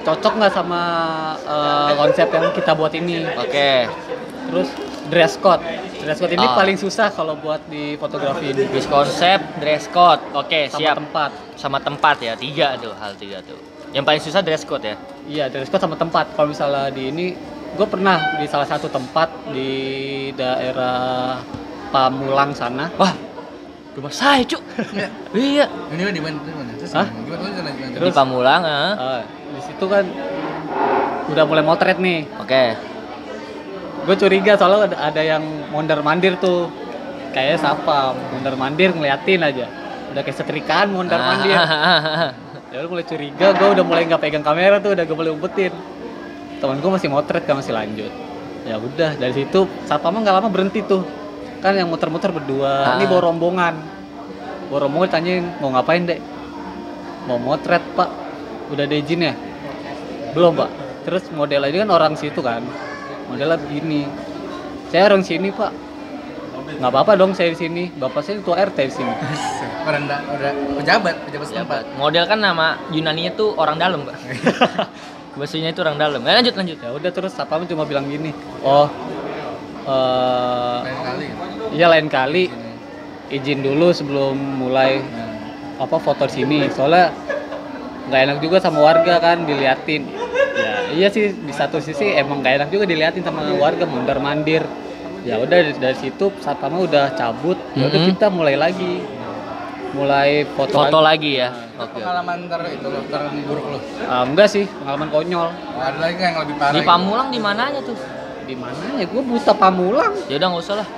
cocok 0.00 0.32
nggak 0.38 0.52
sama 0.52 0.82
eh, 1.40 1.92
konsep 1.96 2.28
yang 2.28 2.50
kita 2.52 2.72
buat 2.72 2.92
ini 2.92 3.26
Oke. 3.36 3.86
terus 4.50 4.68
dress 5.10 5.36
code 5.36 5.62
dress 6.00 6.16
code 6.16 6.32
ini 6.32 6.46
Ah. 6.46 6.56
paling 6.56 6.80
susah 6.80 7.12
kalau 7.12 7.36
buat 7.36 7.60
di 7.68 7.94
fotografi 8.00 8.50
ini 8.50 8.64
Habis 8.66 8.88
konsep, 8.88 9.38
dress 9.60 9.84
code. 9.92 10.22
Oke, 10.32 10.72
sama 10.72 10.80
siap. 10.80 10.96
tempat 10.96 11.30
Sama 11.60 11.76
tempat 11.76 12.16
ya. 12.24 12.32
Tiga 12.40 12.72
tuh, 12.80 12.96
hal 12.96 13.12
tiga 13.20 13.44
tuh. 13.44 13.60
Yang 13.92 14.04
paling 14.08 14.22
susah 14.24 14.40
dress 14.40 14.64
code 14.64 14.80
ya. 14.80 14.96
Iya, 15.28 15.44
dress 15.52 15.68
code 15.68 15.84
sama 15.84 16.00
tempat. 16.00 16.32
Kalau 16.32 16.48
misalnya 16.48 16.88
di 16.88 17.12
ini, 17.12 17.36
gue 17.76 17.84
pernah 17.84 18.16
di 18.40 18.48
salah 18.48 18.64
satu 18.64 18.88
tempat 18.88 19.28
di 19.52 19.72
daerah 20.32 21.36
Pamulang 21.92 22.56
sana. 22.56 22.88
Wah, 22.96 23.12
rumah 23.96 24.12
saya, 24.14 24.42
Cuk. 24.46 24.62
iya. 25.34 25.66
Ini 25.90 26.02
mah 26.06 26.14
di 26.14 26.22
mana? 26.22 26.38
Di 26.40 26.52
mana? 26.54 26.70
Terus 26.78 26.92
gimana? 26.94 28.06
Di 28.06 28.12
Pamulang, 28.14 28.62
ah. 28.62 28.92
Eh, 28.94 29.22
di 29.58 29.60
situ 29.66 29.84
kan 29.90 30.04
udah 31.30 31.44
mulai 31.46 31.64
motret 31.66 31.98
nih. 31.98 32.26
Oke. 32.38 32.64
Gue 34.06 34.16
curiga 34.16 34.56
soalnya 34.56 34.94
ada, 34.94 34.96
ada 35.12 35.22
yang 35.22 35.42
mondar 35.70 36.00
mandir 36.00 36.38
tuh. 36.40 36.70
Kayaknya 37.30 37.58
siapa? 37.62 38.16
Mondar 38.34 38.54
mandir 38.58 38.90
ngeliatin 38.90 39.40
aja. 39.44 39.66
Udah 40.10 40.22
kayak 40.26 40.38
setrikaan 40.38 40.90
mondar 40.90 41.20
mandir. 41.20 41.56
Ah. 41.56 42.32
Ya 42.70 42.86
udah 42.86 42.90
mulai 42.94 43.02
curiga, 43.02 43.50
gue 43.50 43.68
udah 43.74 43.82
mulai 43.82 44.06
nggak 44.06 44.22
pegang 44.22 44.46
kamera 44.46 44.78
tuh, 44.78 44.94
udah 44.94 45.02
gak 45.02 45.18
boleh 45.18 45.34
umpetin. 45.34 45.74
Temen 46.62 46.78
gue 46.78 46.90
masih 46.94 47.10
motret 47.10 47.42
kan 47.42 47.58
masih 47.58 47.74
lanjut. 47.74 48.14
Ya 48.62 48.78
udah 48.78 49.18
dari 49.18 49.34
situ 49.34 49.66
satpamnya 49.90 50.22
nggak 50.22 50.36
lama 50.38 50.48
berhenti 50.54 50.78
tuh. 50.86 51.02
Kan 51.60 51.72
yang 51.74 51.86
muter-muter 51.86 52.28
berdua, 52.30 52.96
ini 52.96 53.04
Ah. 53.04 53.08
bawa 53.08 53.22
rombongan. 53.22 53.74
Bawa 54.66 54.78
rombongan 54.80 55.08
tanyain 55.10 55.44
mau 55.58 55.68
ngapain 55.70 56.02
dek? 56.02 56.20
Mau 57.24 57.36
motret 57.36 57.84
pak. 57.92 58.08
udah 58.70 58.86
ada 58.86 58.94
izin 58.94 59.18
ya 59.20 59.34
belum 60.30 60.54
pak 60.54 60.70
terus 61.02 61.26
model 61.34 61.66
ini 61.66 61.82
kan 61.82 61.90
orang 61.90 62.14
situ 62.14 62.38
kan 62.38 62.62
modelnya 63.26 63.58
begini 63.58 64.06
saya 64.86 65.10
orang 65.10 65.26
sini 65.26 65.50
pak 65.50 65.74
nggak 66.78 66.86
apa-apa 66.86 67.18
dong 67.18 67.34
saya 67.34 67.50
di 67.50 67.58
sini 67.58 67.90
bapak 67.90 68.22
saya 68.22 68.38
ketua 68.38 68.62
RT 68.62 68.78
di 68.78 68.94
sini 68.94 69.10
Orang 69.82 70.06
da- 70.06 70.22
udah 70.22 70.52
pejabat, 70.76 71.14
pejabat 71.24 71.46
setempat. 71.48 71.82
Model 71.96 72.24
kan 72.24 72.38
nama 72.38 72.78
Yunaninya 72.90 73.32
tuh 73.32 73.56
orang 73.56 73.74
dalam, 73.74 74.04
Pak. 74.04 74.12
Bahasanya 75.40 75.72
itu 75.72 75.80
orang 75.80 75.96
dalam. 75.96 76.20
Eh, 76.20 76.34
lanjut 76.36 76.52
lanjut. 76.52 76.76
ya 76.76 76.92
udah 76.92 77.10
terus 77.10 77.32
satpam 77.32 77.64
cuma 77.64 77.82
bilang 77.82 78.04
gini 78.04 78.30
oh 78.60 78.86
eh 79.82 80.78
Lain 80.80 80.98
kali. 81.00 81.26
iya 81.70 81.86
lain 81.86 82.08
kali 82.08 82.44
izin 83.28 83.60
dulu 83.60 83.90
sebelum 83.90 84.34
mulai 84.34 85.00
apa 85.76 85.96
foto 85.96 86.26
di 86.26 86.34
sini 86.36 86.58
soalnya 86.68 87.14
nggak 88.06 88.20
enak 88.20 88.38
juga 88.40 88.58
sama 88.58 88.82
warga 88.82 89.16
kan 89.18 89.42
diliatin 89.42 90.02
ya 90.52 90.72
iya 90.90 91.08
sih 91.08 91.30
di 91.32 91.50
satu 91.50 91.78
sisi 91.78 92.12
emang 92.12 92.40
nggak 92.40 92.54
enak 92.56 92.68
juga 92.68 92.84
diliatin 92.84 93.22
sama 93.22 93.46
warga 93.54 93.86
mondar 93.86 94.18
mandir 94.18 94.66
ya 95.20 95.36
udah 95.36 95.48
dari, 95.62 95.72
dari 95.74 95.96
situ 95.96 96.32
satpamnya 96.38 96.80
udah 96.82 97.04
cabut 97.14 97.56
ya 97.72 97.86
udah 97.86 98.00
Mhm. 98.00 98.08
kita 98.10 98.26
mulai 98.28 98.56
lagi 98.56 99.04
mulai 99.90 100.46
foto, 100.48 100.70
Foto 100.76 101.02
lagi. 101.02 101.34
lagi 101.34 101.42
ya. 101.42 101.48
Itu 101.50 101.82
Oke. 101.82 101.98
pengalaman 101.98 102.46
ter 102.46 102.60
itu 102.70 102.86
lo, 102.86 103.00
ter 103.04 103.22
buruk 103.42 103.66
lo. 103.66 103.78
Ah, 104.06 104.22
enggak 104.22 104.46
sih 104.46 104.62
pengalaman 104.70 105.10
konyol 105.10 105.50
Oh, 105.50 105.82
ada 105.82 105.98
lagi 105.98 106.14
yang 106.16 106.36
lebih 106.38 106.54
parah. 106.54 106.70
Di 106.70 106.78
gitu? 106.78 106.86
Pamulang 106.86 107.28
di 107.28 107.38
mananya 107.42 107.80
tuh? 107.82 107.98
Di 108.42 108.54
mana 108.54 108.76
ya 108.94 109.04
gue 109.04 109.22
buta 109.22 109.52
pamulang 109.52 110.12
Ya 110.26 110.36
udah 110.36 110.48
nggak 110.48 110.62
usah 110.62 110.76
lah. 110.78 110.88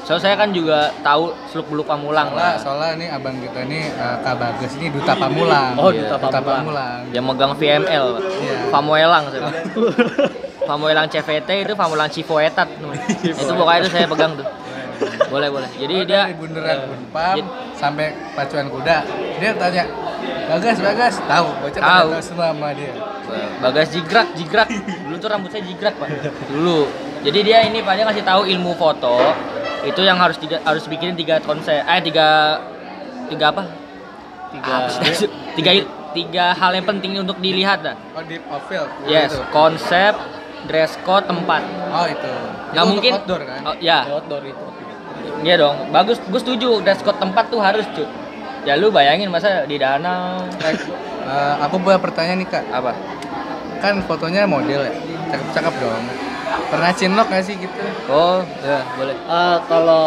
Soalnya 0.00 0.20
saya 0.22 0.34
kan 0.36 0.52
juga 0.52 0.92
tahu 1.00 1.32
seluk 1.48 1.66
beluk 1.66 1.86
Pamulang 1.86 2.28
Soalnya, 2.28 2.44
lah. 2.46 2.60
soalnya 2.60 2.90
ini 2.94 3.06
abang 3.08 3.36
kita 3.36 3.58
ini 3.62 3.88
eh, 3.88 4.16
Kak 4.20 4.36
Bagas 4.36 4.72
ini 4.74 4.86
duta 4.88 5.12
Pamulang. 5.14 5.72
Oh, 5.74 5.88
Iya. 5.88 6.04
duta 6.04 6.16
Duta 6.18 6.28
Pamulang. 6.34 6.60
Pamulang. 6.60 7.00
Yang 7.08 7.24
megang 7.24 7.52
VML. 7.56 8.06
Iya. 8.20 8.56
Pamuelang 8.68 9.24
saya. 9.26 9.48
Pamuelang 10.68 11.06
CVT 11.06 11.48
itu 11.60 11.72
Pamulang 11.72 12.08
Cifoetat. 12.08 12.68
itu 13.22 13.48
pokoknya 13.50 13.80
itu 13.80 13.90
saya 13.90 14.06
pegang 14.06 14.32
tuh. 14.34 14.48
Boleh 15.26 15.48
boleh. 15.48 15.68
Jadi 15.74 15.94
Oh, 15.94 16.04
dia 16.04 16.20
dari 16.22 16.36
bundaran 16.36 16.78
Bunpam 16.86 17.36
Jadi- 17.36 17.50
sampai 17.74 18.06
pacuan 18.32 18.66
kuda 18.68 18.96
dia 19.34 19.50
tanya 19.52 19.84
Bagas 20.46 20.78
Bagas 20.78 21.14
tahu 21.20 21.48
bocah 21.58 21.80
tahu 21.82 22.08
semua 22.22 22.46
sama 22.48 22.70
dia 22.70 22.92
Bagas 23.58 23.88
jigrak, 23.88 24.28
jigrak. 24.34 24.68
Dulu 25.02 25.16
tuh 25.16 25.28
rambut 25.28 25.48
saya 25.48 25.62
jigrak, 25.62 25.94
Pak. 25.96 26.08
Dulu. 26.46 26.86
Jadi 27.20 27.38
dia 27.40 27.58
ini 27.62 27.80
Pak 27.80 27.94
dia 27.94 28.04
ngasih 28.04 28.22
tahu 28.22 28.42
ilmu 28.46 28.72
foto 28.74 29.16
itu 29.82 30.00
yang 30.00 30.16
harus 30.16 30.36
tiga 30.36 30.60
harus 30.60 30.84
bikinin 30.84 31.12
tiga 31.12 31.40
konsep 31.40 31.76
eh 31.78 32.00
tiga 32.00 32.56
tiga 33.26 33.48
apa? 33.48 33.64
tiga 34.50 34.74
Apa 34.88 35.12
sih? 35.12 35.28
tiga 35.56 35.70
tiga 36.10 36.44
hal 36.52 36.72
yang 36.72 36.86
penting 36.86 37.16
untuk 37.18 37.36
dilihat 37.36 37.80
dah. 37.80 37.96
oh 38.12 38.22
di 38.22 38.36
profil 38.38 38.84
Yes, 39.04 39.32
itu. 39.32 39.44
konsep, 39.50 40.12
dress 40.64 40.96
code, 41.00 41.24
tempat. 41.24 41.60
oh 41.90 42.06
itu 42.06 42.30
Nggak 42.70 42.80
Itu 42.80 42.90
mungkin. 42.90 43.12
outdoor 43.14 43.40
kan 43.42 43.60
Oh, 43.62 43.74
ya, 43.78 43.98
outdoor 44.06 44.42
itu 44.42 44.64
iya 45.40 45.54
dong. 45.54 45.76
Bagus, 45.90 46.16
gue 46.18 46.40
setuju. 46.40 46.80
Dress 46.80 47.00
code 47.00 47.16
tempat 47.16 47.48
tuh 47.48 47.60
harus 47.60 47.84
cuy. 47.90 48.04
Ya 48.64 48.74
lu 48.74 48.88
bayangin 48.88 49.28
masa 49.28 49.64
di 49.64 49.76
danau 49.76 50.40
Eh, 50.58 50.72
eh, 51.22 51.54
aku 51.60 51.76
buat 51.78 52.00
pertanyaan 52.00 52.40
nih 52.40 52.48
kak 52.50 52.64
apa? 52.70 52.92
kan 53.76 54.00
fotonya 54.00 54.48
model 54.48 54.80
ya 54.80 54.92
cakep 55.28 55.48
cakep 55.52 55.74
dong 55.76 56.04
pernah 56.66 56.88
cinlok 56.90 57.28
nggak 57.28 57.44
sih 57.44 57.52
gitu 57.54 57.76
Oh, 58.08 58.40
ya 58.64 58.80
boleh. 58.96 59.12
Eh, 59.12 59.56
kalau 59.68 60.06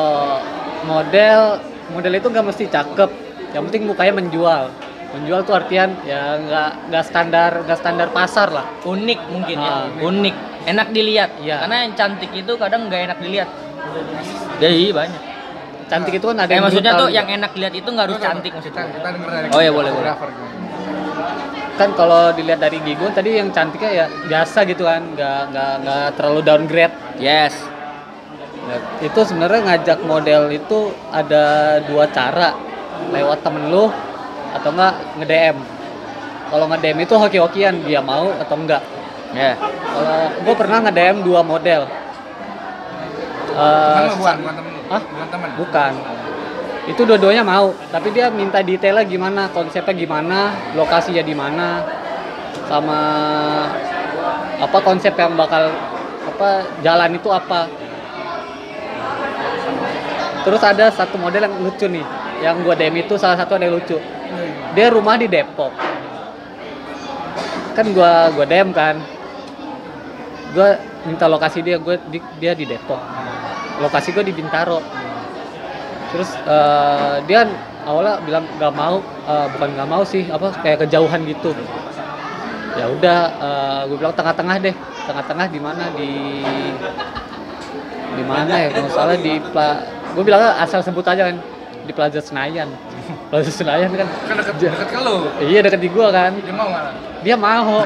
model 0.82 1.62
model 1.88 2.14
itu 2.16 2.28
nggak 2.28 2.46
mesti 2.48 2.66
cakep 2.66 3.10
yang 3.54 3.70
penting 3.70 3.86
mukanya 3.86 4.18
menjual 4.18 4.74
menjual 5.08 5.40
tuh 5.42 5.54
artian 5.56 5.94
ya 6.04 6.36
nggak 6.38 6.90
nggak 6.90 7.04
standar 7.06 7.52
nggak 7.62 7.78
standar 7.78 8.10
pasar 8.10 8.50
lah 8.50 8.66
Unik 8.82 9.20
mungkin 9.30 9.58
Ah. 9.58 9.86
ya. 9.88 10.02
Unik, 10.02 10.36
enak 10.66 10.88
dilihat. 10.90 11.30
Iya. 11.38 11.58
Karena 11.62 11.78
yang 11.86 11.94
cantik 11.94 12.32
itu 12.34 12.52
kadang 12.58 12.90
nggak 12.90 13.02
enak 13.08 13.18
dilihat. 13.22 13.50
Jadi 14.58 14.90
banyak. 14.90 15.22
Cantik 15.88 16.13
itu 16.13 16.25
kan 16.25 16.38
ada 16.38 16.46
Eh 16.46 16.53
yang 16.53 16.63
maksudnya 16.63 16.91
brutal 16.91 17.01
tuh 17.01 17.08
juga. 17.08 17.17
yang 17.17 17.27
enak 17.34 17.51
dilihat 17.51 17.75
itu 17.75 17.89
nggak 17.89 18.06
harus 18.06 18.17
cantik 18.20 18.51
maksudnya. 18.51 18.84
kita 18.89 19.08
denger 19.10 19.29
dari 19.29 19.48
Oh, 19.50 19.62
iya, 19.62 19.72
boleh, 19.72 19.91
boleh. 19.91 20.12
gimana. 20.12 20.36
kan 21.75 21.89
kalau 21.94 22.34
dilihat 22.34 22.60
dari 22.60 22.77
Gigun 22.79 23.12
tadi 23.12 23.29
yang 23.34 23.50
cantiknya 23.50 23.91
ya 23.94 24.06
biasa 24.25 24.65
gitu 24.65 24.84
kan 24.84 25.01
nggak 25.10 25.41
nggak 25.48 25.74
nggak 25.79 26.06
terlalu 26.13 26.41
downgrade 26.41 26.96
Yes. 27.17 27.53
Ya, 28.63 28.77
itu 29.01 29.20
sebenarnya 29.22 29.62
ngajak 29.63 30.00
model 30.03 30.50
itu 30.50 30.79
ada 31.10 31.46
dua 31.82 32.03
cara 32.08 32.51
lewat 33.10 33.39
temen 33.39 33.70
lu 33.70 33.88
atau 34.50 34.70
enggak 34.70 34.94
nge-DM 35.17 35.58
kalau 36.48 36.65
nge-DM 36.67 36.98
itu 37.00 37.13
hoki-hokian 37.13 37.75
dia 37.82 38.01
mau 38.01 38.27
atau 38.34 38.56
enggak 38.56 38.84
Ya. 39.29 39.56
kalau 39.86 40.17
gue 40.41 40.56
pernah 40.58 40.77
nge-DM 40.82 41.17
dua 41.22 41.41
model 41.41 41.88
Eh, 43.50 43.94
Temen 43.94 44.06
lu, 44.06 44.15
bukan 44.17 44.36
bukan 44.38 44.53
temen 44.56 44.72
lu 44.72 44.77
Hah? 44.88 45.01
bukan 45.03 45.27
temen 45.27 45.51
bukan. 45.60 45.91
Itu 46.88 47.03
dua-duanya 47.03 47.44
mau 47.44 47.75
tapi 47.91 48.15
dia 48.15 48.32
minta 48.32 48.63
detailnya 48.63 49.03
gimana 49.03 49.51
konsepnya 49.51 49.91
gimana 49.91 50.56
lokasinya 50.79 51.20
di 51.20 51.36
mana 51.36 51.84
sama 52.72 53.00
apa 54.63 54.77
konsep 54.79 55.12
yang 55.20 55.36
bakal 55.36 55.67
apa 56.24 56.50
jalan 56.79 57.20
itu 57.20 57.27
apa. 57.27 57.67
Terus 60.48 60.63
ada 60.63 60.88
satu 60.96 61.20
model 61.20 61.51
yang 61.51 61.56
lucu 61.60 61.86
nih 61.91 62.06
yang 62.39 62.63
gua 62.63 62.79
DM 62.79 63.03
itu 63.03 63.20
salah 63.20 63.36
satu 63.36 63.60
ada 63.60 63.67
yang 63.67 63.75
lucu. 63.75 64.00
Dia 64.72 64.88
rumah 64.88 65.20
di 65.20 65.27
Depok. 65.27 65.75
Kan 67.75 67.91
gua 67.91 68.32
gua 68.32 68.48
DM 68.48 68.72
kan. 68.72 68.96
Gua 70.56 70.79
minta 71.03 71.27
lokasi 71.27 71.60
dia 71.60 71.75
gua 71.75 72.00
di, 72.08 72.24
dia 72.39 72.56
di 72.56 72.63
Depok 72.63 73.27
lokasi 73.82 74.14
gua 74.14 74.26
di 74.26 74.34
Bintaro. 74.34 74.80
Terus 76.14 76.30
eh, 76.34 77.16
dia 77.28 77.46
awalnya 77.84 78.24
bilang 78.24 78.46
nggak 78.58 78.74
mau 78.74 79.04
eh, 79.04 79.48
bukan 79.56 79.70
nggak 79.76 79.90
mau 79.90 80.04
sih 80.08 80.24
apa 80.32 80.56
kayak 80.64 80.88
kejauhan 80.88 81.28
gitu. 81.28 81.52
Ya 82.78 82.86
udah 82.94 83.20
gue 83.90 83.98
bilang 83.98 84.14
tengah-tengah 84.14 84.62
deh. 84.62 84.76
Tengah-tengah 85.10 85.50
di 85.50 85.58
mana? 85.58 85.90
Di 85.98 86.14
di 88.14 88.22
mana 88.22 88.54
ya? 88.54 88.70
Kalau 88.70 88.90
salah 88.94 89.18
di 89.18 89.42
pla 89.50 89.82
gue 90.14 90.22
bilang 90.22 90.46
asal 90.62 90.86
sebut 90.86 91.02
aja 91.02 91.34
kan 91.34 91.42
di 91.88 91.94
Plaza 91.96 92.20
Senayan. 92.20 92.68
Plaza 93.32 93.50
Senayan 93.50 93.90
kan. 93.96 94.08
Kan 94.28 94.36
deket 94.44 94.56
deket 94.60 94.90
ke 94.92 95.00
lu? 95.00 95.32
Iya 95.40 95.60
deket 95.64 95.82
di 95.82 95.90
gua 95.90 96.12
kan. 96.12 96.36
Dia 96.36 96.54
mau 96.54 96.68
nggak? 96.68 96.86
Dia 97.24 97.36
mau. 97.40 97.76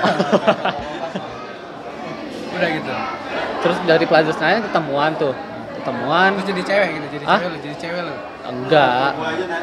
Udah 2.57 2.69
gitu. 2.73 2.91
Terus 3.61 3.77
dari 3.85 4.05
Plaza 4.09 4.33
Senayan 4.33 4.65
ketemuan 4.65 5.13
tuh 5.15 5.33
ketemuan 5.81 6.29
terus 6.37 6.47
jadi 6.53 6.61
cewek 6.61 6.89
gitu 6.93 7.07
jadi 7.17 7.25
Hah? 7.25 7.39
cewek 7.41 7.49
lu 7.49 7.57
jadi 7.65 7.75
cewek 7.81 8.01
lu 8.05 8.15
enggak 8.41 9.09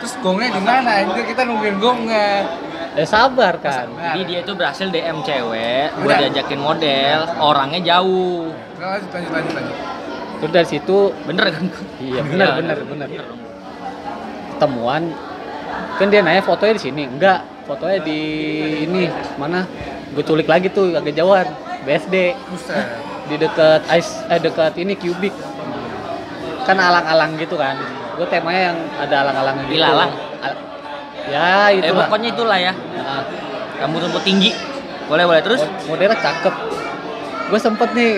terus 0.02 0.14
gongnya 0.18 0.48
di 0.50 0.62
mana 0.62 0.90
anjir 1.06 1.24
kita 1.30 1.42
nungguin 1.46 1.76
gongnya 1.78 2.30
ya 2.98 3.06
sabar 3.06 3.54
kan 3.62 3.86
Jadi 3.94 4.20
dia 4.26 4.38
itu 4.42 4.52
berhasil 4.58 4.86
DM 4.90 5.22
cewek 5.22 5.94
Udah. 6.02 6.18
diajakin 6.18 6.58
model, 6.58 7.18
orangnya 7.38 7.78
jauh. 7.94 8.50
Lanjut 8.74 9.10
lanjut 9.14 9.30
lanjut 9.30 9.52
lanjut 9.54 9.76
terus 10.38 10.52
dari 10.54 10.68
situ 10.70 10.98
Bener 11.26 11.46
kan? 11.50 11.64
Iya 11.98 12.20
benar 12.22 12.48
benar 12.58 12.76
benar. 12.86 13.08
Temuan 14.58 15.02
kan 15.98 16.06
dia 16.10 16.20
nanya 16.22 16.42
fotonya 16.42 16.74
di 16.78 16.82
sini. 16.82 17.02
Enggak, 17.06 17.46
fotonya 17.66 17.98
di 18.02 18.20
ini 18.86 19.10
mana? 19.38 19.66
Gue 20.14 20.24
culik 20.26 20.50
lagi 20.50 20.70
tuh 20.70 20.94
agak 20.94 21.14
jauhan. 21.14 21.46
BSD 21.86 22.34
buset 22.50 22.86
di 23.30 23.36
dekat 23.38 23.86
ice 23.94 24.26
eh 24.26 24.40
dekat 24.42 24.74
ini 24.78 24.98
Cubic. 24.98 25.34
Kan 26.68 26.76
alang-alang 26.76 27.30
gitu 27.34 27.56
kan. 27.56 27.80
Gue 28.14 28.28
temanya 28.28 28.60
yang 28.70 28.78
ada 29.00 29.16
alang-alang 29.24 29.56
gitu. 29.64 29.80
Ilalang? 29.80 30.10
Al- 30.38 30.60
ya 31.28 31.72
itu 31.72 31.88
Eh 31.88 31.94
pokoknya 31.96 32.28
itulah 32.30 32.58
ya. 32.58 32.72
Nah, 32.72 33.22
Rambut-rambut 33.78 34.20
tinggi. 34.20 34.52
Boleh 35.08 35.24
boleh 35.24 35.40
terus. 35.40 35.64
mod- 35.64 35.96
modelnya 35.96 36.18
cakep. 36.18 36.54
Gue 37.48 37.56
sempet 37.58 37.88
nih 37.96 38.12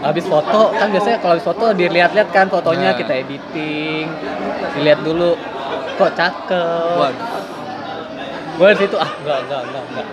habis 0.00 0.24
foto 0.24 0.72
kan 0.72 0.90
biasanya 0.90 1.18
kalau 1.20 1.36
habis 1.36 1.46
foto 1.46 1.64
dilihat-lihat 1.70 2.28
kan 2.30 2.46
fotonya 2.48 2.90
Nah. 2.90 2.98
kita 2.98 3.12
editing 3.14 4.06
dilihat 4.74 4.98
dulu 4.98 5.38
kok 5.94 6.10
cakep 6.12 7.12
gue 8.52 8.66
di 8.68 8.78
situ 8.78 8.96
ah 8.96 9.10
enggak 9.14 9.38
enggak 9.42 9.60
enggak 9.62 9.84
enggak 9.84 10.06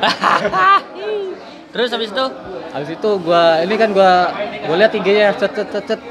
Terus 1.74 1.89
habis 1.89 2.09
itu 2.09 2.25
habis 2.69 2.89
itu 2.91 3.09
gue 3.19 3.43
ini 3.63 3.75
kan 3.75 3.89
gue 3.89 4.13
gue 4.63 4.75
lihat 4.77 4.91
IG-nya 4.91 5.33
cet 5.33 5.53
cet 5.53 5.69
cet, 5.69 5.83
cet. 5.88 6.01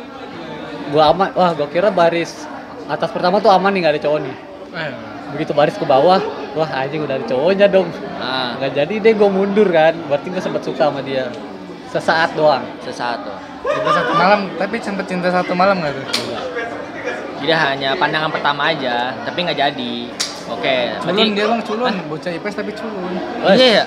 Gue 0.88 1.02
aman. 1.02 1.28
Wah 1.36 1.50
gue 1.54 1.68
kira 1.68 1.88
baris 1.92 2.44
atas 2.88 3.12
pertama 3.12 3.38
tuh 3.38 3.52
aman 3.52 3.70
nih 3.70 3.80
nggak 3.84 3.94
ada 3.98 4.02
cowok 4.08 4.18
nih. 4.24 4.34
Eh, 4.68 4.90
begitu 5.36 5.52
baris 5.56 5.76
ke 5.76 5.84
bawah 5.84 6.20
wah 6.56 6.70
anjing 6.74 7.04
udah 7.04 7.20
ada 7.20 7.26
cowoknya 7.28 7.66
dong. 7.68 7.88
Nah, 8.18 8.56
nggak 8.58 8.72
jadi 8.74 8.94
deh 8.98 9.12
gue 9.14 9.30
mundur 9.30 9.68
kan. 9.68 9.94
Berarti 10.08 10.26
gue 10.32 10.42
sempet 10.42 10.62
suka 10.64 10.88
sama 10.90 11.00
dia. 11.04 11.28
Sesaat 11.88 12.32
doang. 12.36 12.64
Sesaat 12.84 13.24
tuh. 13.24 13.36
cinta 13.68 13.90
satu 13.90 14.12
malam 14.14 14.40
tapi 14.54 14.76
sempet 14.80 15.04
cinta 15.06 15.28
satu 15.30 15.52
malam 15.52 15.78
nggak 15.82 15.92
tuh? 15.94 16.06
Jadi 17.38 17.54
hanya 17.54 17.94
pandangan 17.94 18.34
pertama 18.34 18.74
aja, 18.74 19.14
tapi 19.22 19.46
nggak 19.46 19.58
jadi. 19.58 19.94
Oke, 20.48 20.76
culun 21.04 21.04
berarti 21.04 21.22
dia 21.36 21.44
bang 21.46 21.62
culun. 21.62 21.94
Bocah 22.08 22.30
IPS 22.34 22.54
tapi 22.56 22.72
culun. 22.74 23.12
Iya 23.54 23.68
ya. 23.82 23.84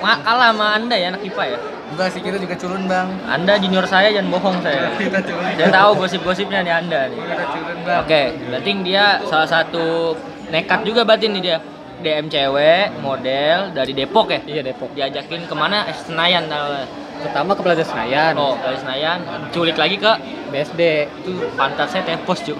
ma- 0.00 0.20
kalah 0.20 0.52
sama 0.52 0.66
anda 0.76 0.96
ya 1.00 1.12
anak 1.12 1.24
IPA 1.24 1.44
ya 1.56 1.58
Enggak 1.92 2.08
sih 2.16 2.20
kita 2.24 2.40
juga 2.40 2.54
culun 2.56 2.88
bang. 2.88 3.08
anda 3.28 3.54
junior 3.60 3.84
saya 3.84 4.08
jangan 4.10 4.32
bohong 4.32 4.56
saya 4.64 4.88
Kita 4.98 5.20
culun. 5.20 5.44
saya 5.54 5.68
tahu 5.70 5.90
gosip-gosipnya 6.00 6.64
nih 6.64 6.74
anda 6.74 7.00
nih 7.12 7.18
Kita 7.20 7.44
culun 7.52 7.78
bang. 7.84 7.98
Oke, 8.02 8.22
berarti 8.50 8.70
dia 8.82 9.04
salah 9.28 9.48
satu 9.48 10.16
nekat 10.48 10.80
juga 10.82 11.04
berarti 11.04 11.28
nih 11.30 11.42
dia. 11.42 11.58
DM 12.04 12.28
cewek, 12.28 13.00
model 13.00 13.72
dari 13.72 13.96
Depok 13.96 14.28
ya. 14.28 14.40
Iya 14.44 14.62
Depok. 14.66 14.92
Diajakin 14.92 15.48
ke 15.48 15.54
mana? 15.56 15.88
Eh, 15.88 15.96
Senayan 15.96 16.44
tau. 16.52 16.84
Pertama 17.22 17.56
ke 17.56 17.62
Plaza 17.64 17.80
Senayan. 17.86 18.36
Oh, 18.36 18.58
dari 18.60 18.76
Senayan, 18.76 19.24
culik 19.54 19.78
lagi 19.78 19.96
ke 19.96 20.12
BSD. 20.52 21.08
itu 21.24 21.32
pantat 21.56 21.88
saya 21.88 22.04
tepos 22.04 22.44
cuy. 22.44 22.58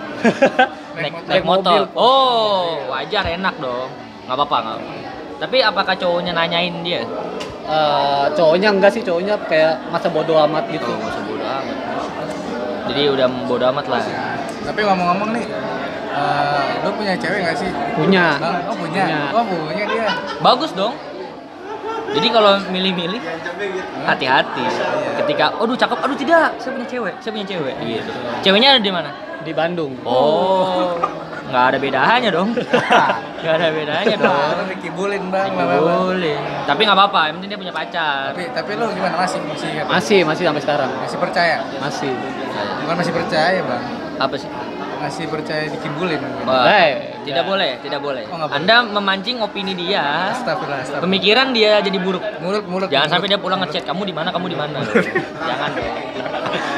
naik, 0.96 1.12
motor. 1.12 1.28
naik 1.28 1.44
motor. 1.44 1.80
Mobil. 1.84 1.98
Oh, 1.98 2.80
wajar 2.88 3.24
enak 3.28 3.54
dong. 3.60 3.90
Nggak 4.24 4.36
apa-apa 4.38 4.56
nggak. 4.64 4.78
apa. 4.80 4.92
Tapi 5.44 5.56
apakah 5.60 5.94
cowoknya 5.98 6.32
nanyain 6.32 6.74
dia? 6.80 7.02
Eh, 7.64 8.24
cowoknya 8.36 8.68
enggak 8.76 8.92
sih, 8.92 9.00
cowoknya 9.00 9.40
kayak 9.48 9.88
masa 9.88 10.12
bodoh 10.12 10.36
amat 10.44 10.68
gitu. 10.68 10.84
Oh, 10.84 11.00
nggak 11.00 11.12
usah 11.16 11.24
bodo 11.24 11.44
amat. 11.48 11.76
Jadi 12.92 13.02
udah 13.08 13.26
bodo 13.48 13.64
amat 13.72 13.86
lah. 13.88 14.02
Tapi 14.68 14.80
ngomong-ngomong 14.84 15.30
nih, 15.32 15.44
eh, 16.12 16.62
lu 16.84 16.90
punya 16.92 17.16
cewek 17.16 17.40
nggak 17.40 17.56
sih? 17.56 17.70
Punya. 17.96 18.36
Bang, 18.36 18.68
oh 18.68 18.76
punya. 18.76 19.04
Punya. 19.08 19.20
Oh 19.32 19.44
punya 19.48 19.84
dia. 19.88 20.06
Bagus 20.44 20.76
dong. 20.76 20.92
Jadi 22.14 22.28
kalau 22.30 22.52
milih-milih 22.68 23.18
hati-hati. 24.06 24.64
Ketika, 25.24 25.56
aduh 25.56 25.74
cakep, 25.74 25.98
aduh 25.98 26.18
tidak, 26.20 26.54
saya 26.60 26.70
punya 26.76 26.86
cewek, 26.86 27.14
saya 27.18 27.32
punya 27.32 27.46
cewek. 27.48 27.74
Gitu. 27.80 28.12
Ceweknya 28.44 28.68
ada 28.76 28.82
di 28.84 28.92
mana? 28.92 29.10
Di 29.40 29.52
Bandung. 29.56 29.98
Oh, 30.04 30.94
nggak 31.54 31.66
ada 31.70 31.78
bedanya 31.78 32.28
dong. 32.34 32.50
Nggak 33.44 33.54
ada 33.54 33.68
bedanya 33.70 34.16
dong. 34.16 34.50
Lu 34.56 34.64
dikibulin 34.72 35.22
bang. 35.28 35.52
Boleh. 35.54 36.34
Tapi 36.64 36.80
nggak 36.82 36.96
apa-apa, 36.96 37.20
yang 37.28 37.34
penting 37.36 37.50
dia 37.52 37.60
punya 37.60 37.70
pacar. 37.70 38.32
Tapi 38.32 38.50
tapi 38.50 38.70
lu 38.74 38.90
gimana 38.90 39.14
masih 39.14 39.38
masih 39.44 39.68
Masih, 39.86 40.18
masih 40.24 40.42
sampai 40.48 40.62
sekarang. 40.64 40.90
masih 40.98 41.18
percaya? 41.20 41.56
Masih. 41.78 42.10
Bukan 42.82 42.94
masih 42.98 43.12
percaya 43.14 43.58
bang, 43.62 43.82
Apa 44.16 44.34
sih? 44.34 44.50
masih 44.98 45.24
percaya 45.28 45.68
dikibulin. 45.68 46.18
Wah, 46.42 46.64
Eh, 46.66 47.13
tidak 47.24 47.40
enggak. 47.40 47.48
boleh, 47.48 47.70
tidak 47.80 48.00
boleh. 48.00 48.24
Oh, 48.26 48.36
boleh. 48.38 48.52
Anda 48.52 48.76
memancing 48.84 49.36
opini 49.40 49.72
dia, 49.72 50.04
Astagfirullah, 50.30 50.84
astagfirullah. 50.84 51.02
pemikiran 51.02 51.46
dia 51.50 51.72
jadi 51.80 51.98
buruk. 51.98 52.24
Mulut 52.38 52.64
mulut. 52.64 52.88
Jangan 52.88 53.08
sampai 53.10 53.26
mulut. 53.26 53.32
dia 53.32 53.40
pulang 53.40 53.60
ngechat 53.64 53.82
kamu 53.82 54.02
di 54.04 54.14
mana, 54.14 54.28
kamu 54.28 54.46
di 54.46 54.56
mana. 54.56 54.76
Jangan 55.50 55.70
dong. 55.72 55.96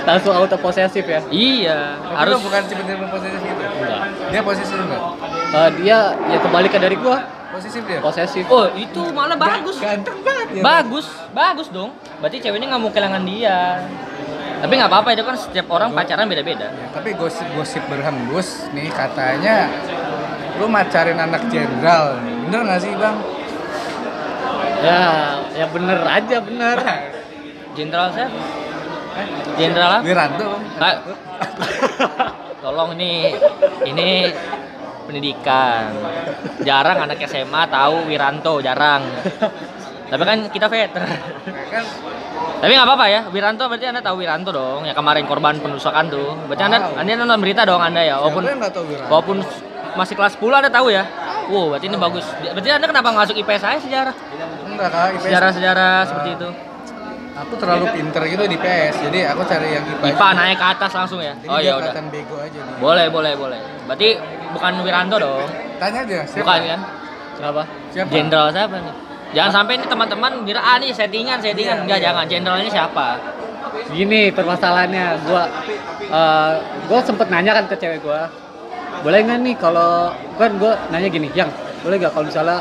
Langsung 0.06 0.32
auto 0.32 0.54
posesif 0.56 1.02
ya. 1.02 1.18
Iya, 1.26 1.98
Tapi 1.98 2.14
harus 2.14 2.38
bukan 2.38 2.60
tiba-tiba 2.64 3.06
posesif 3.10 3.40
gitu. 3.42 3.62
Enggak. 3.66 4.00
Dia 4.30 4.40
posesif 4.40 4.78
enggak? 4.78 5.02
Eh, 5.48 5.70
dia 5.82 5.98
ya 6.14 6.38
kebalikan 6.38 6.80
dari 6.80 6.96
gua, 6.96 7.18
Posesif 7.46 7.82
dia. 7.82 7.98
posesif. 7.98 8.44
Oh, 8.46 8.70
itu 8.72 9.02
malah 9.10 9.34
bagus. 9.34 9.76
Ganteng 9.76 10.22
banget 10.22 10.48
ya. 10.52 10.62
Bagus, 10.62 11.06
bagus 11.32 11.66
dong. 11.68 11.90
Berarti 12.18 12.38
ceweknya 12.38 12.70
nggak 12.70 12.80
mau 12.80 12.90
kehilangan 12.90 13.22
dia. 13.24 13.82
Tapi 14.56 14.72
nggak 14.72 14.88
apa-apa 14.88 15.08
itu 15.12 15.20
kan 15.20 15.36
setiap 15.36 15.66
orang 15.68 15.92
pacaran 15.92 16.24
beda-beda. 16.24 16.68
Ya, 16.68 16.86
tapi 16.88 17.12
gosip-gosip 17.12 17.82
berhembus 17.86 18.64
nih 18.72 18.88
katanya 18.88 19.68
lu 20.56 20.66
macarin 20.66 21.18
anak 21.20 21.42
jenderal. 21.52 22.20
Bener 22.46 22.60
nggak 22.64 22.80
sih 22.80 22.92
bang? 22.96 23.16
Ya, 24.80 25.00
ya 25.56 25.66
bener 25.72 25.98
aja 26.04 26.36
bener. 26.40 26.78
Jenderal 27.76 28.08
saya? 28.12 28.28
Jenderal 29.56 29.90
apa? 29.98 30.02
Wiranto 30.04 30.44
bang. 30.48 30.64
Tolong 32.64 32.90
nih, 32.98 33.36
ini 33.86 34.32
pendidikan. 35.06 35.94
Jarang 36.66 37.06
anak 37.06 37.22
SMA 37.24 37.62
tahu 37.70 38.10
Wiranto, 38.10 38.58
jarang. 38.58 39.06
Tapi 40.06 40.22
kan 40.22 40.38
kita 40.50 40.66
veteran. 40.66 41.18
Ya 41.46 41.64
kan 41.70 41.84
Tapi 42.56 42.72
nggak 42.72 42.88
apa-apa 42.88 43.06
ya, 43.06 43.20
Wiranto 43.30 43.68
berarti 43.68 43.86
anda 43.86 44.00
tahu 44.00 44.24
Wiranto 44.24 44.50
dong, 44.50 44.82
yang 44.88 44.96
kemarin 44.96 45.28
korban 45.28 45.60
penusukan 45.60 46.08
tuh. 46.08 46.34
Berarti 46.48 46.62
anda, 46.64 46.78
Tahu. 46.88 46.92
anda 46.98 47.12
nonton 47.20 47.38
berita 47.44 47.62
dong 47.68 47.82
anda 47.84 48.00
ya, 48.00 48.16
walaupun 48.18 48.42
yang 48.48 48.58
nggak 48.58 48.72
tahu 48.72 48.84
Wiranto? 48.88 49.10
walaupun 49.12 49.36
masih 49.96 50.14
kelas 50.14 50.36
10 50.36 50.60
anda 50.60 50.70
tahu 50.70 50.88
ya. 50.92 51.04
Wow, 51.46 51.72
berarti 51.74 51.86
ini 51.88 51.96
bagus. 51.96 52.26
Berarti 52.42 52.68
anda 52.70 52.86
kenapa 52.86 53.08
nggak 53.14 53.22
masuk 53.30 53.36
IPS 53.38 53.62
saya 53.62 53.78
sejarah? 53.80 54.14
Enggak 54.66 54.88
kak, 54.92 55.06
IPS. 55.16 55.22
Sejarah-sejarah 55.24 55.96
seperti 56.04 56.30
itu. 56.36 56.48
Aku 57.36 57.52
terlalu 57.60 57.84
pinter 57.92 58.22
gitu 58.32 58.44
di 58.48 58.56
PS, 58.56 58.96
jadi 59.12 59.28
aku 59.36 59.44
cari 59.44 59.76
yang 59.76 59.84
IPA. 59.84 60.08
IPA 60.08 60.24
aja. 60.24 60.36
naik 60.40 60.56
ke 60.56 60.66
atas 60.72 60.92
langsung 60.96 61.20
ya. 61.20 61.36
Jadi 61.36 61.52
Oh 61.52 61.58
dia 61.60 61.68
ya 61.68 61.72
udah. 61.76 61.92
bego 62.08 62.36
aja 62.40 62.58
nih. 62.64 62.76
Boleh, 62.80 63.06
boleh, 63.12 63.32
boleh. 63.36 63.60
Berarti 63.84 64.08
bukan 64.56 64.72
Wiranto 64.80 65.16
dong. 65.20 65.44
Tanya 65.76 66.00
aja, 66.08 66.24
siapa? 66.24 66.40
Bukan 66.48 66.60
kan? 66.64 66.80
Kenapa? 67.36 67.62
Siapa? 67.92 68.08
Jenderal 68.08 68.48
siapa 68.48 68.76
nih? 68.80 68.94
Jangan 69.36 69.52
sampai 69.52 69.72
ini 69.76 69.84
teman-teman 69.84 70.32
kira 70.48 70.60
ah 70.64 70.76
nih 70.80 70.88
settingan, 70.96 71.36
settingan. 71.44 71.76
Iya, 71.76 71.82
Enggak, 71.84 71.98
iya. 72.00 72.04
jangan. 72.08 72.24
Jenderalnya 72.24 72.70
siapa? 72.72 73.08
Gini 73.92 74.32
permasalahannya, 74.32 75.06
gua 75.28 75.44
eh, 76.00 76.52
gua 76.88 77.00
sempet 77.04 77.28
nanya 77.28 77.52
kan 77.52 77.68
ke 77.68 77.76
cewek 77.76 78.00
gua, 78.00 78.32
boleh 79.04 79.18
nggak 79.24 79.38
nih 79.44 79.54
kalau 79.60 80.12
kan 80.36 80.52
gua 80.60 80.76
nanya 80.92 81.08
gini, 81.08 81.28
yang 81.34 81.50
boleh 81.84 81.96
nggak 82.00 82.12
kalau 82.12 82.26
misalnya 82.28 82.58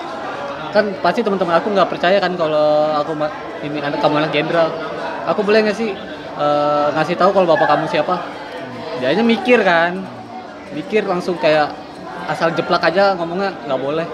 kan 0.76 0.92
pasti 1.00 1.24
teman-teman 1.24 1.56
aku 1.56 1.72
nggak 1.72 1.88
percaya 1.88 2.18
kan 2.20 2.36
kalau 2.36 2.92
aku 3.00 3.16
ini 3.64 3.80
anak 3.80 4.04
kamu 4.04 4.24
anak 4.24 4.32
jenderal, 4.36 4.68
aku 5.24 5.40
boleh 5.44 5.64
nggak 5.64 5.78
sih 5.78 5.96
eh, 6.36 6.88
ngasih 6.96 7.16
tahu 7.16 7.32
kalau 7.32 7.48
bapak 7.48 7.68
kamu 7.72 7.86
siapa? 7.88 8.16
Dia 9.00 9.16
mikir 9.24 9.60
kan, 9.64 10.04
mikir 10.72 11.04
langsung 11.08 11.36
kayak 11.40 11.72
asal 12.32 12.52
jeplak 12.56 12.84
aja 12.84 13.16
ngomongnya 13.16 13.52
nggak 13.68 13.80
boleh, 13.80 14.08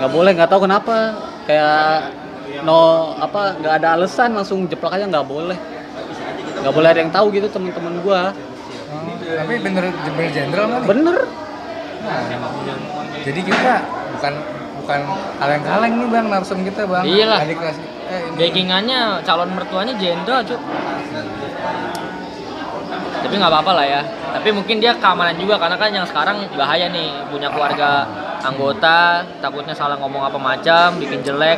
nggak 0.00 0.10
boleh 0.12 0.30
nggak 0.36 0.50
tahu 0.50 0.64
kenapa. 0.64 0.96
Kayak 1.44 2.08
no 2.64 3.12
apa 3.20 3.60
nggak 3.60 3.74
ada 3.84 3.88
alasan 4.00 4.32
langsung 4.32 4.64
jeplak 4.64 4.96
aja 4.96 5.04
nggak 5.04 5.26
boleh. 5.28 5.58
Nggak 6.64 6.72
boleh 6.72 6.88
ada 6.88 7.00
yang 7.04 7.12
tahu 7.12 7.28
gitu 7.36 7.48
teman-teman 7.52 8.00
Oh, 8.00 8.53
tapi 9.24 9.54
bener 9.60 9.84
bener 9.92 10.30
jenderal 10.32 10.66
nih? 10.68 10.82
bener 10.84 11.16
Nah, 12.04 12.20
jadi 13.24 13.40
kita 13.40 13.74
bukan 14.12 14.32
bukan 14.84 15.00
kaleng-kaleng 15.40 15.92
nih 15.96 16.08
bang 16.12 16.26
narsum 16.28 16.60
kita 16.60 16.84
bang. 16.84 17.04
Iyalah. 17.08 17.40
Adik 17.40 17.56
kelas 17.56 17.76
eh. 17.80 18.22
Backingannya 18.36 19.24
calon 19.24 19.50
mertuanya 19.56 19.96
jenderal, 19.96 20.44
Cuk. 20.44 20.60
Tapi 23.24 23.34
nggak 23.40 23.52
apa-apa 23.56 23.72
lah 23.72 23.86
ya. 23.88 24.02
Tapi 24.36 24.52
mungkin 24.52 24.76
dia 24.84 24.92
keamanan 25.00 25.40
juga 25.40 25.56
karena 25.56 25.80
kan 25.80 25.88
yang 25.96 26.04
sekarang 26.04 26.44
bahaya 26.52 26.92
nih 26.92 27.08
punya 27.32 27.48
keluarga 27.48 28.04
anggota 28.44 29.24
takutnya 29.40 29.72
salah 29.72 29.96
ngomong 29.96 30.28
apa 30.28 30.36
macam, 30.36 31.00
bikin 31.00 31.24
jelek. 31.24 31.56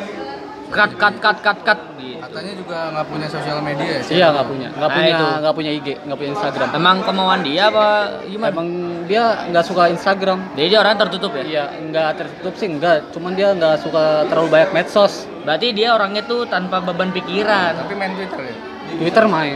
Cut 0.66 0.92
cut 0.94 1.14
cut 1.18 1.38
cut 1.40 1.58
cut 1.62 1.80
gitu. 1.96 2.18
Katanya 2.18 2.52
juga 2.56 2.78
nggak 2.90 3.06
punya 3.06 3.26
sosial 3.26 3.58
media 3.60 3.86
ya? 3.86 4.00
iya 4.08 4.26
nggak 4.30 4.46
punya 4.46 4.68
nggak 4.70 4.82
Nah, 4.82 4.96
punya 4.96 5.10
itu. 5.12 5.26
nggak 5.38 5.54
punya 5.54 5.70
IG 5.72 5.88
nggak 6.02 6.18
punya 6.18 6.30
Instagram 6.32 6.68
Emang 6.72 6.96
kemauan 7.00 7.40
dia 7.40 7.62
apa 7.66 7.86
gimana? 8.24 8.50
emang 8.50 8.68
dia 9.04 9.24
nggak 9.46 9.64
suka 9.64 9.82
Instagram 9.88 10.38
Jadi 10.52 10.66
dia 10.66 10.78
orang 10.78 10.94
tertutup 10.96 11.32
ya? 11.32 11.42
iya 11.42 11.64
nggak 11.72 12.10
tertutup 12.16 12.54
sih 12.54 12.68
nggak 12.68 13.14
cuman 13.14 13.32
dia 13.32 13.48
nggak 13.52 13.76
suka 13.80 14.26
terlalu 14.26 14.48
banyak 14.50 14.70
medsos 14.72 15.24
Berarti 15.46 15.70
dia 15.70 15.94
orangnya 15.94 16.26
tuh 16.26 16.42
tanpa 16.44 16.82
beban 16.82 17.14
pikiran. 17.14 17.78
Tapi 17.78 17.94
main 17.94 18.10
Twitter 18.12 18.40
ya? 18.42 18.54
Twitter 18.98 19.24
main 19.30 19.54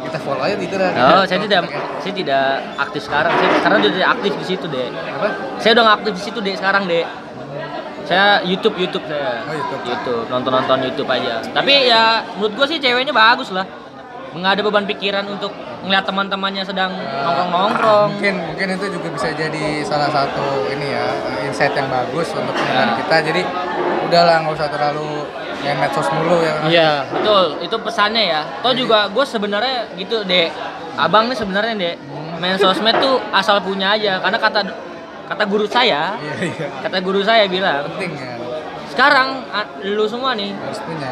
Kita 0.00 0.18
follow 0.20 0.40
aja 0.40 0.56
Twitter. 0.56 0.80
Oh, 0.80 1.24
saya 1.24 1.40
tidak 1.40 1.60
saya 2.00 2.14
tidak 2.14 2.46
aktif 2.76 3.02
sekarang. 3.04 3.32
Saya 3.34 3.50
sekarang 3.60 3.76
udah 3.80 3.92
tidak 3.92 4.10
aktif 4.14 4.32
di 4.32 4.44
situ, 4.46 4.64
Dek. 4.64 4.88
Apa? 4.92 5.28
Saya 5.60 5.70
udah 5.76 5.82
nggak 5.82 5.96
aktif 6.00 6.12
di 6.12 6.22
situ, 6.22 6.38
Dek, 6.40 6.56
sekarang, 6.56 6.82
Dek. 6.84 7.04
Saya 8.04 8.44
YouTube 8.44 8.76
YouTube 8.76 9.04
saya. 9.08 9.40
Oh, 9.48 9.54
YouTube. 9.56 9.82
YouTube, 9.88 10.24
nonton-nonton 10.28 10.76
YouTube 10.84 11.08
aja. 11.08 11.40
Tapi 11.40 11.88
ya 11.88 12.20
menurut 12.36 12.52
gua 12.52 12.66
sih 12.68 12.76
ceweknya 12.76 13.16
bagus 13.16 13.48
lah. 13.48 13.64
Nggak 14.34 14.60
ada 14.60 14.62
beban 14.66 14.84
pikiran 14.84 15.24
untuk 15.30 15.54
ngeliat 15.84 16.04
teman-temannya 16.04 16.64
sedang 16.68 16.92
nongkrong-nongkrong. 16.96 18.08
Mungkin 18.18 18.34
mungkin 18.52 18.66
itu 18.76 18.86
juga 18.92 19.08
bisa 19.14 19.28
jadi 19.32 19.64
salah 19.88 20.10
satu 20.12 20.68
ini 20.68 20.86
ya 20.92 21.06
insight 21.48 21.72
yang 21.72 21.88
bagus 21.88 22.28
untuk 22.36 22.52
pendengar 22.52 22.98
kita. 23.00 23.16
Jadi 23.32 23.42
udahlah 24.10 24.36
nggak 24.44 24.54
usah 24.58 24.68
terlalu 24.68 25.10
main 25.64 25.80
medsos 25.80 26.08
mulu 26.12 26.44
ya. 26.44 26.54
iya 26.68 26.90
Betul, 27.08 27.56
itu 27.64 27.76
pesannya 27.80 28.36
ya. 28.36 28.40
Toh 28.60 28.76
juga 28.76 29.08
gue 29.08 29.24
sebenarnya 29.24 29.88
gitu, 29.96 30.20
Dek. 30.28 30.52
Abang 31.00 31.32
nih 31.32 31.38
sebenarnya, 31.40 31.72
Dek. 31.72 31.96
Main 32.36 32.60
sosmed 32.60 33.00
tuh 33.00 33.16
asal 33.32 33.64
punya 33.64 33.96
aja 33.96 34.20
karena 34.20 34.36
kata 34.36 34.60
kata 35.24 35.44
guru 35.44 35.66
saya, 35.66 36.16
Iya 36.20 36.34
iya. 36.40 36.66
kata 36.82 36.98
guru 37.00 37.20
saya 37.20 37.44
bilang, 37.48 37.88
Penting 37.90 38.12
ya 38.14 38.34
sekarang 38.94 39.42
lu 39.82 40.06
semua 40.06 40.38
nih 40.38 40.54
harus 40.54 40.78
punya. 40.78 41.08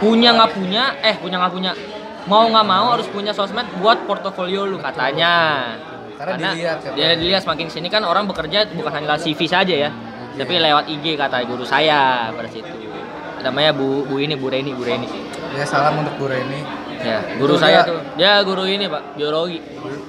punya 0.00 0.28
nggak 0.32 0.50
punya, 0.56 0.84
eh 1.04 1.12
punya 1.20 1.36
nggak 1.36 1.52
punya, 1.52 1.72
mau 2.24 2.48
nggak 2.48 2.64
mau 2.64 2.96
harus 2.96 3.04
punya 3.12 3.36
sosmed 3.36 3.68
buat 3.84 4.00
portofolio 4.08 4.64
lu 4.64 4.80
katanya. 4.80 5.60
Karena 6.16 6.56
dilihat 6.56 6.78
ya, 6.82 6.90
dia 6.96 7.08
dilihat 7.14 7.44
semakin 7.44 7.68
sini 7.68 7.92
kan 7.92 8.00
orang 8.02 8.24
bekerja 8.24 8.72
bukan 8.72 8.90
hanya 8.90 9.20
CV 9.20 9.44
saja 9.44 9.74
ya, 9.76 9.90
tapi 10.34 10.56
lewat 10.56 10.88
IG 10.88 11.20
kata 11.20 11.44
guru 11.44 11.68
saya 11.68 12.32
pada 12.32 12.48
situ. 12.48 12.72
Namanya 13.44 13.76
Bu 13.76 14.08
Bu 14.08 14.18
ini 14.18 14.32
Bu 14.32 14.48
Reni 14.48 14.72
Bu 14.72 14.82
Reni. 14.82 15.06
Ya 15.52 15.68
salam 15.68 16.00
untuk 16.00 16.16
Bu 16.16 16.26
Reni. 16.26 16.64
Ya, 17.08 17.18
guru 17.34 17.54
Itu 17.54 17.62
saya 17.62 17.80
dia- 17.80 17.88
tuh. 17.88 17.98
Dia 18.14 18.32
guru 18.42 18.64
ini, 18.64 18.84
Pak, 18.84 19.02
biologi. 19.14 19.58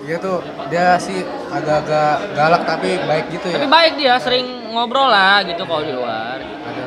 Dia 0.03 0.17
tuh 0.17 0.37
dia 0.67 0.87
sih 0.97 1.19
agak-agak 1.49 2.11
galak 2.33 2.61
tapi 2.65 2.99
baik 3.01 3.25
gitu 3.31 3.47
ya. 3.47 3.55
Tapi 3.55 3.67
baik 3.67 3.93
dia, 3.95 4.13
sering 4.17 4.45
ngobrol 4.69 5.07
lah 5.07 5.39
gitu 5.41 5.63
kalau 5.63 5.81
di 5.81 5.93
luar. 5.93 6.37
Ada. 6.37 6.83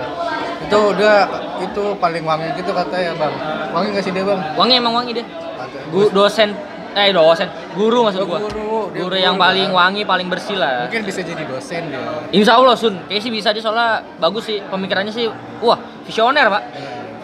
Itu 0.62 0.78
udah 0.92 1.16
itu 1.60 1.84
paling 1.96 2.22
wangi 2.22 2.48
gitu 2.54 2.70
katanya 2.70 3.12
bang. 3.16 3.34
Wangi 3.70 3.88
nggak 3.90 4.04
sih 4.04 4.12
dia 4.12 4.22
bang? 4.22 4.40
Wangi 4.52 4.74
emang 4.74 4.92
wangi 4.94 5.12
deh. 5.14 5.24
Kata- 5.24 5.88
Gu 5.88 6.00
dosen 6.10 6.50
eh 6.92 7.08
dosen, 7.08 7.48
guru 7.72 8.04
maksud 8.04 8.20
Oh, 8.20 8.28
gua. 8.28 8.38
guru. 8.38 8.92
Guru 8.92 9.08
guru, 9.08 9.16
yang 9.16 9.40
paling 9.40 9.72
kan. 9.72 9.80
wangi, 9.88 10.04
paling 10.04 10.28
bersih 10.28 10.60
lah. 10.60 10.84
Mungkin 10.84 11.08
bisa 11.08 11.24
jadi 11.24 11.40
dosen 11.42 11.88
dia. 11.88 12.04
Insya 12.30 12.52
Allah 12.54 12.76
Sun, 12.76 13.00
kayak 13.06 13.16
sih 13.18 13.32
bisa 13.32 13.48
dia 13.48 13.64
soalnya 13.64 14.04
bagus 14.20 14.44
sih 14.44 14.60
pemikirannya 14.62 15.08
sih, 15.08 15.24
wah 15.58 15.76
visioner 16.04 16.52
pak, 16.52 16.62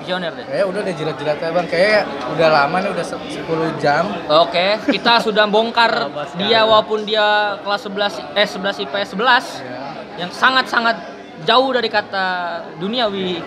visioner 0.08 0.32
deh. 0.32 0.44
Kayak 0.48 0.66
udah 0.66 0.80
deh 0.80 0.94
jilat-jilatnya 0.96 1.48
bang. 1.52 1.66
Kayak 1.68 2.02
udah 2.32 2.48
lama 2.48 2.76
nih 2.80 2.90
udah 2.90 3.04
se- 3.04 3.20
10 3.36 3.44
jam. 3.76 4.04
Oke, 4.40 4.66
kita 4.88 5.20
sudah 5.28 5.44
bongkar 5.44 6.08
dia 6.40 6.64
walaupun 6.64 7.04
dia 7.04 7.26
kelas 7.60 7.84
11 7.84 8.32
eh 8.32 8.48
11 8.48 8.84
IPS 8.88 9.08
11 9.12 9.60
Ya. 9.60 10.24
yang 10.24 10.30
sangat-sangat 10.32 10.96
jauh 11.44 11.70
dari 11.70 11.86
kata 11.86 12.24
duniawi 12.80 13.38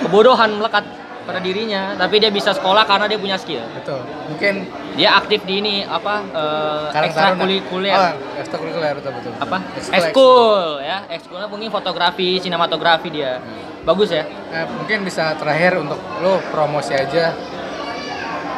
kebodohan 0.00 0.54
melekat 0.54 0.84
pada 1.24 1.40
dirinya, 1.40 1.96
tapi 1.96 2.20
dia 2.20 2.28
bisa 2.28 2.52
sekolah 2.52 2.84
karena 2.84 3.08
dia 3.08 3.16
punya 3.16 3.34
skill. 3.34 3.64
Betul. 3.72 4.04
Mungkin 4.28 4.54
Dia 4.94 5.16
aktif 5.16 5.40
di 5.42 5.58
ini 5.58 5.74
apa 5.82 6.20
eh, 6.22 6.84
Karang 6.92 7.08
ekstrakurikuler. 7.08 7.96
Oh, 7.96 8.12
ekstrakurikuler 8.38 8.92
betul 8.94 9.10
betul. 9.16 9.32
apa? 9.34 9.56
Ekskul- 9.90 10.78
ya, 10.78 11.08
ekskulnya 11.08 11.48
mungkin 11.48 11.66
fotografi, 11.68 12.38
sinematografi 12.38 13.08
dia. 13.10 13.40
Bagus 13.84 14.08
ya. 14.08 14.24
Eh, 14.24 14.64
mungkin 14.70 15.04
bisa 15.04 15.36
terakhir 15.36 15.76
untuk 15.76 16.00
lo 16.18 16.40
promosi 16.48 16.92
aja. 16.92 17.36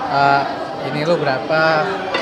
Eh, 0.06 0.42
ini 0.86 1.02
lo 1.02 1.18
berapa? 1.18 1.60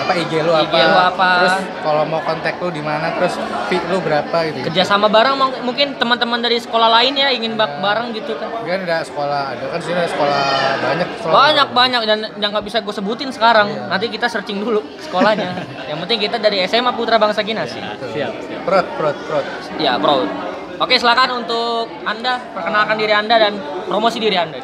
Apa 0.04 0.12
IG 0.14 0.40
lo 0.40 0.52
apa? 0.52 0.68
IG 0.68 0.76
lu 0.76 0.96
apa? 0.98 1.28
Terus 1.38 1.56
kalau 1.80 2.04
mau 2.04 2.20
kontak 2.20 2.56
lo 2.56 2.68
di 2.68 2.80
mana? 2.80 3.12
Terus 3.14 3.36
fee 3.68 3.80
lo 3.88 4.00
berapa 4.00 4.36
gitu? 4.46 4.68
Kerjasama 4.68 5.08
bareng 5.08 5.36
mung- 5.36 5.60
mungkin 5.64 5.96
teman-teman 5.96 6.40
dari 6.40 6.56
sekolah 6.56 6.88
lain 6.90 7.12
ya 7.14 7.28
ingin 7.28 7.56
bak 7.56 7.80
bareng 7.80 8.12
gitu 8.12 8.36
kan. 8.36 8.48
Kan 8.62 8.84
ada 8.84 9.00
sekolah, 9.00 9.52
ada 9.52 9.64
kan 9.68 9.80
sini 9.80 9.96
ada 9.96 10.08
sekolah 10.08 10.40
banyak. 10.80 11.08
sekolah. 11.18 11.34
Banyak 11.34 11.68
banyak 11.72 12.00
dan 12.04 12.18
yang 12.36 12.50
nggak 12.52 12.64
bisa 12.64 12.80
gue 12.80 12.92
sebutin 12.92 13.32
sekarang. 13.32 13.68
Iya. 13.70 13.88
Nanti 13.88 14.06
kita 14.08 14.28
searching 14.28 14.60
dulu 14.60 14.80
sekolahnya. 14.98 15.48
yang 15.92 15.98
penting 16.00 16.20
kita 16.20 16.36
dari 16.36 16.64
SMA 16.64 16.92
Putra 16.92 17.16
Bangsa 17.16 17.40
Kinasi. 17.40 17.80
Betul. 17.80 18.12
Siap, 18.12 18.32
siap. 18.44 18.60
Prot, 18.64 18.86
prot, 18.96 19.16
prot. 19.24 19.44
Ya, 19.76 19.96
proud. 19.96 20.28
Oke, 20.74 20.98
silakan 20.98 21.44
untuk 21.44 21.86
Anda 22.02 22.42
perkenalkan 22.50 22.96
diri 22.98 23.14
Anda 23.14 23.36
dan 23.38 23.52
promosi 23.86 24.18
diri 24.18 24.34
Anda. 24.34 24.58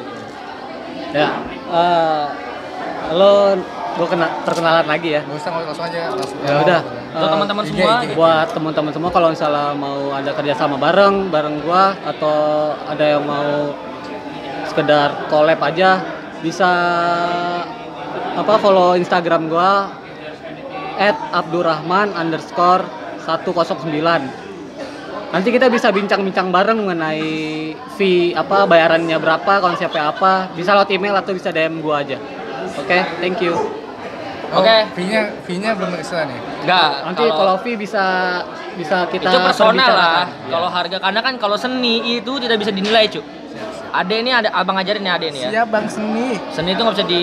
Ya, 1.10 1.30
eh, 1.70 2.24
lo 3.14 3.54
gue 3.90 4.06
kena 4.06 4.26
perkenalan 4.42 4.86
lagi 4.86 5.18
ya. 5.18 5.22
Gak 5.22 5.38
usah 5.38 5.50
langsung 5.52 5.86
aja, 5.86 6.00
langsung. 6.14 6.38
Ya 6.42 6.54
udah. 6.62 6.80
Untuk 7.10 7.26
Eh, 7.26 7.32
teman-teman 7.34 7.64
semua, 7.66 7.92
IG. 8.06 8.14
buat 8.14 8.46
teman-teman 8.54 8.92
semua 8.94 9.10
kalau 9.10 9.28
misalnya 9.34 9.74
mau 9.74 10.14
ada 10.14 10.30
kerjasama 10.30 10.78
bareng 10.78 11.26
bareng 11.26 11.58
gua 11.66 11.98
atau 12.06 12.38
ada 12.86 13.02
yang 13.18 13.26
mau 13.26 13.74
sekedar 14.70 15.26
collab 15.26 15.58
aja 15.58 15.98
bisa 16.38 16.70
apa 18.38 18.54
follow 18.62 18.94
Instagram 18.94 19.50
gua 19.50 19.90
at 21.02 21.18
Abdurrahman 21.34 22.14
underscore 22.14 22.86
109 23.26 24.49
nanti 25.30 25.48
kita 25.48 25.70
bisa 25.70 25.88
bincang-bincang 25.90 26.50
bareng 26.50 26.78
mengenai 26.80 27.22
fee 27.94 28.34
apa 28.34 28.66
bayarannya 28.66 29.14
berapa 29.16 29.62
konsepnya 29.62 30.10
apa 30.10 30.50
bisa 30.52 30.74
lewat 30.74 30.90
email 30.90 31.14
atau 31.14 31.30
bisa 31.30 31.54
DM 31.54 31.78
gua 31.78 32.02
aja 32.02 32.18
oke 32.76 32.98
thank 33.18 33.38
you 33.38 33.54
Oh, 34.50 34.66
Oke. 34.66 34.98
fee-nya, 34.98 35.30
fee-nya 35.46 35.78
belum 35.78 35.94
bisa 35.94 36.26
nih. 36.26 36.34
enggak. 36.66 37.06
nanti 37.06 37.22
kalau 37.22 37.54
fee 37.62 37.78
bisa 37.78 38.02
bisa 38.74 39.06
kita 39.06 39.30
itu 39.30 39.38
personal 39.46 39.90
lah. 39.94 40.26
Ya. 40.26 40.50
Kalau 40.50 40.66
harga 40.66 40.96
karena 40.98 41.20
kan 41.22 41.34
kalau 41.38 41.54
seni 41.54 42.18
itu 42.18 42.32
tidak 42.42 42.58
bisa 42.58 42.74
dinilai, 42.74 43.06
cu. 43.06 43.22
Ade 43.94 44.26
ini 44.26 44.34
ada 44.34 44.50
abang 44.50 44.74
ajarin 44.74 45.06
ya 45.06 45.14
Ade 45.14 45.30
ini 45.30 45.46
ya. 45.46 45.50
Siap 45.54 45.68
bang 45.70 45.86
seni. 45.86 46.34
Seni 46.50 46.74
itu 46.74 46.82
nggak 46.82 46.96
bisa 46.98 47.06
di 47.06 47.20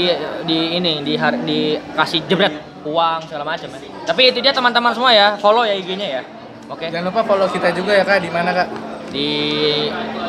di 0.47 0.59
ini 0.79 1.03
di 1.03 1.19
har- 1.19 1.43
dikasih 1.43 2.23
jebret 2.31 2.55
uang 2.87 3.19
segala 3.27 3.43
macam 3.43 3.75
ya. 3.75 3.79
Tapi 4.07 4.21
itu 4.31 4.39
dia 4.39 4.55
teman-teman 4.55 4.95
semua 4.95 5.11
ya, 5.11 5.35
follow 5.35 5.67
ya 5.67 5.75
IG-nya 5.75 6.07
ya. 6.07 6.21
Oke. 6.67 6.91
Jangan 6.91 7.05
lupa 7.07 7.21
follow 7.23 7.47
kita 7.47 7.71
juga 7.71 7.91
ya 7.93 8.03
kak. 8.03 8.19
Di 8.19 8.29
mana 8.29 8.49
kak? 8.53 8.67
Di 9.07 9.29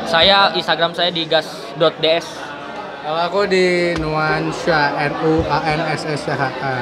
saya 0.07 0.55
Instagram 0.55 0.94
saya 0.94 1.11
di 1.11 1.27
gas.ds. 1.27 2.27
Kalau 2.98 3.24
aku 3.24 3.48
di 3.48 3.96
Nuansya 3.96 4.81
N 5.01 5.12
U 5.24 5.40
A 5.48 5.64
N 5.66 5.81
S 5.88 6.05
S 6.05 6.29
H 6.29 6.44
A. 6.61 6.77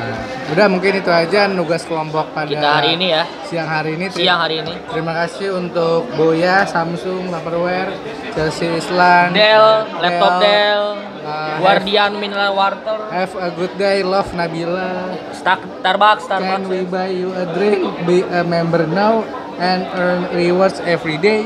Udah 0.50 0.66
mungkin 0.66 0.98
itu 0.98 1.06
aja 1.06 1.46
nugas 1.46 1.86
kelompok 1.86 2.34
pada 2.34 2.50
Kita 2.50 2.82
hari 2.82 2.98
ini 2.98 3.14
ya, 3.14 3.22
siang 3.46 3.68
hari 3.70 3.94
ini. 3.94 4.10
siang 4.10 4.42
hari 4.42 4.58
ini. 4.58 4.74
Terima 4.90 5.14
kasih 5.14 5.54
untuk 5.54 6.10
Boya, 6.18 6.66
Samsung, 6.66 7.30
Tupperware, 7.30 7.94
Chelsea 8.34 8.66
Island, 8.66 9.38
Dell, 9.38 9.86
laptop 10.02 10.32
Dell, 10.42 10.82
uh, 11.22 11.62
Guardian 11.62 12.18
Mineral 12.18 12.58
Water, 12.58 12.98
Have 13.06 13.32
a 13.38 13.48
good 13.54 13.78
day, 13.78 14.02
love 14.02 14.26
Nabila. 14.34 15.14
Star- 15.30 15.62
Starbucks, 15.78 16.26
Can 16.26 16.42
Starbucks. 16.42 16.66
we 16.66 16.82
buy 16.82 17.06
you 17.06 17.30
a 17.32 17.46
drink? 17.54 17.86
Be 18.02 18.26
a 18.26 18.42
member 18.42 18.82
now 18.82 19.22
and 19.58 19.86
earn 19.96 20.28
rewards 20.34 20.80
every 20.84 21.16
day. 21.18 21.44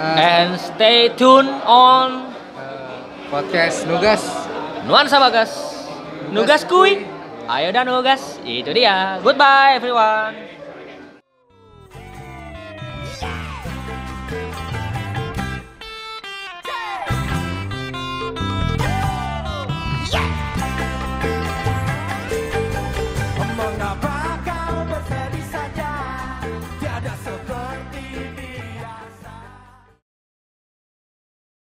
Uh, 0.00 0.16
And 0.16 0.56
stay 0.56 1.12
tuned 1.12 1.52
on 1.68 2.32
podcast 3.28 3.84
Nugas. 3.84 4.24
Nuansa 4.88 5.20
Bagas. 5.20 5.52
Nugas 6.32 6.64
kuy. 6.64 7.04
Ayo 7.50 7.68
dan 7.74 7.84
nugas. 7.84 8.38
Itu 8.46 8.72
dia. 8.72 9.20
Goodbye 9.20 9.76
everyone. 9.76 10.59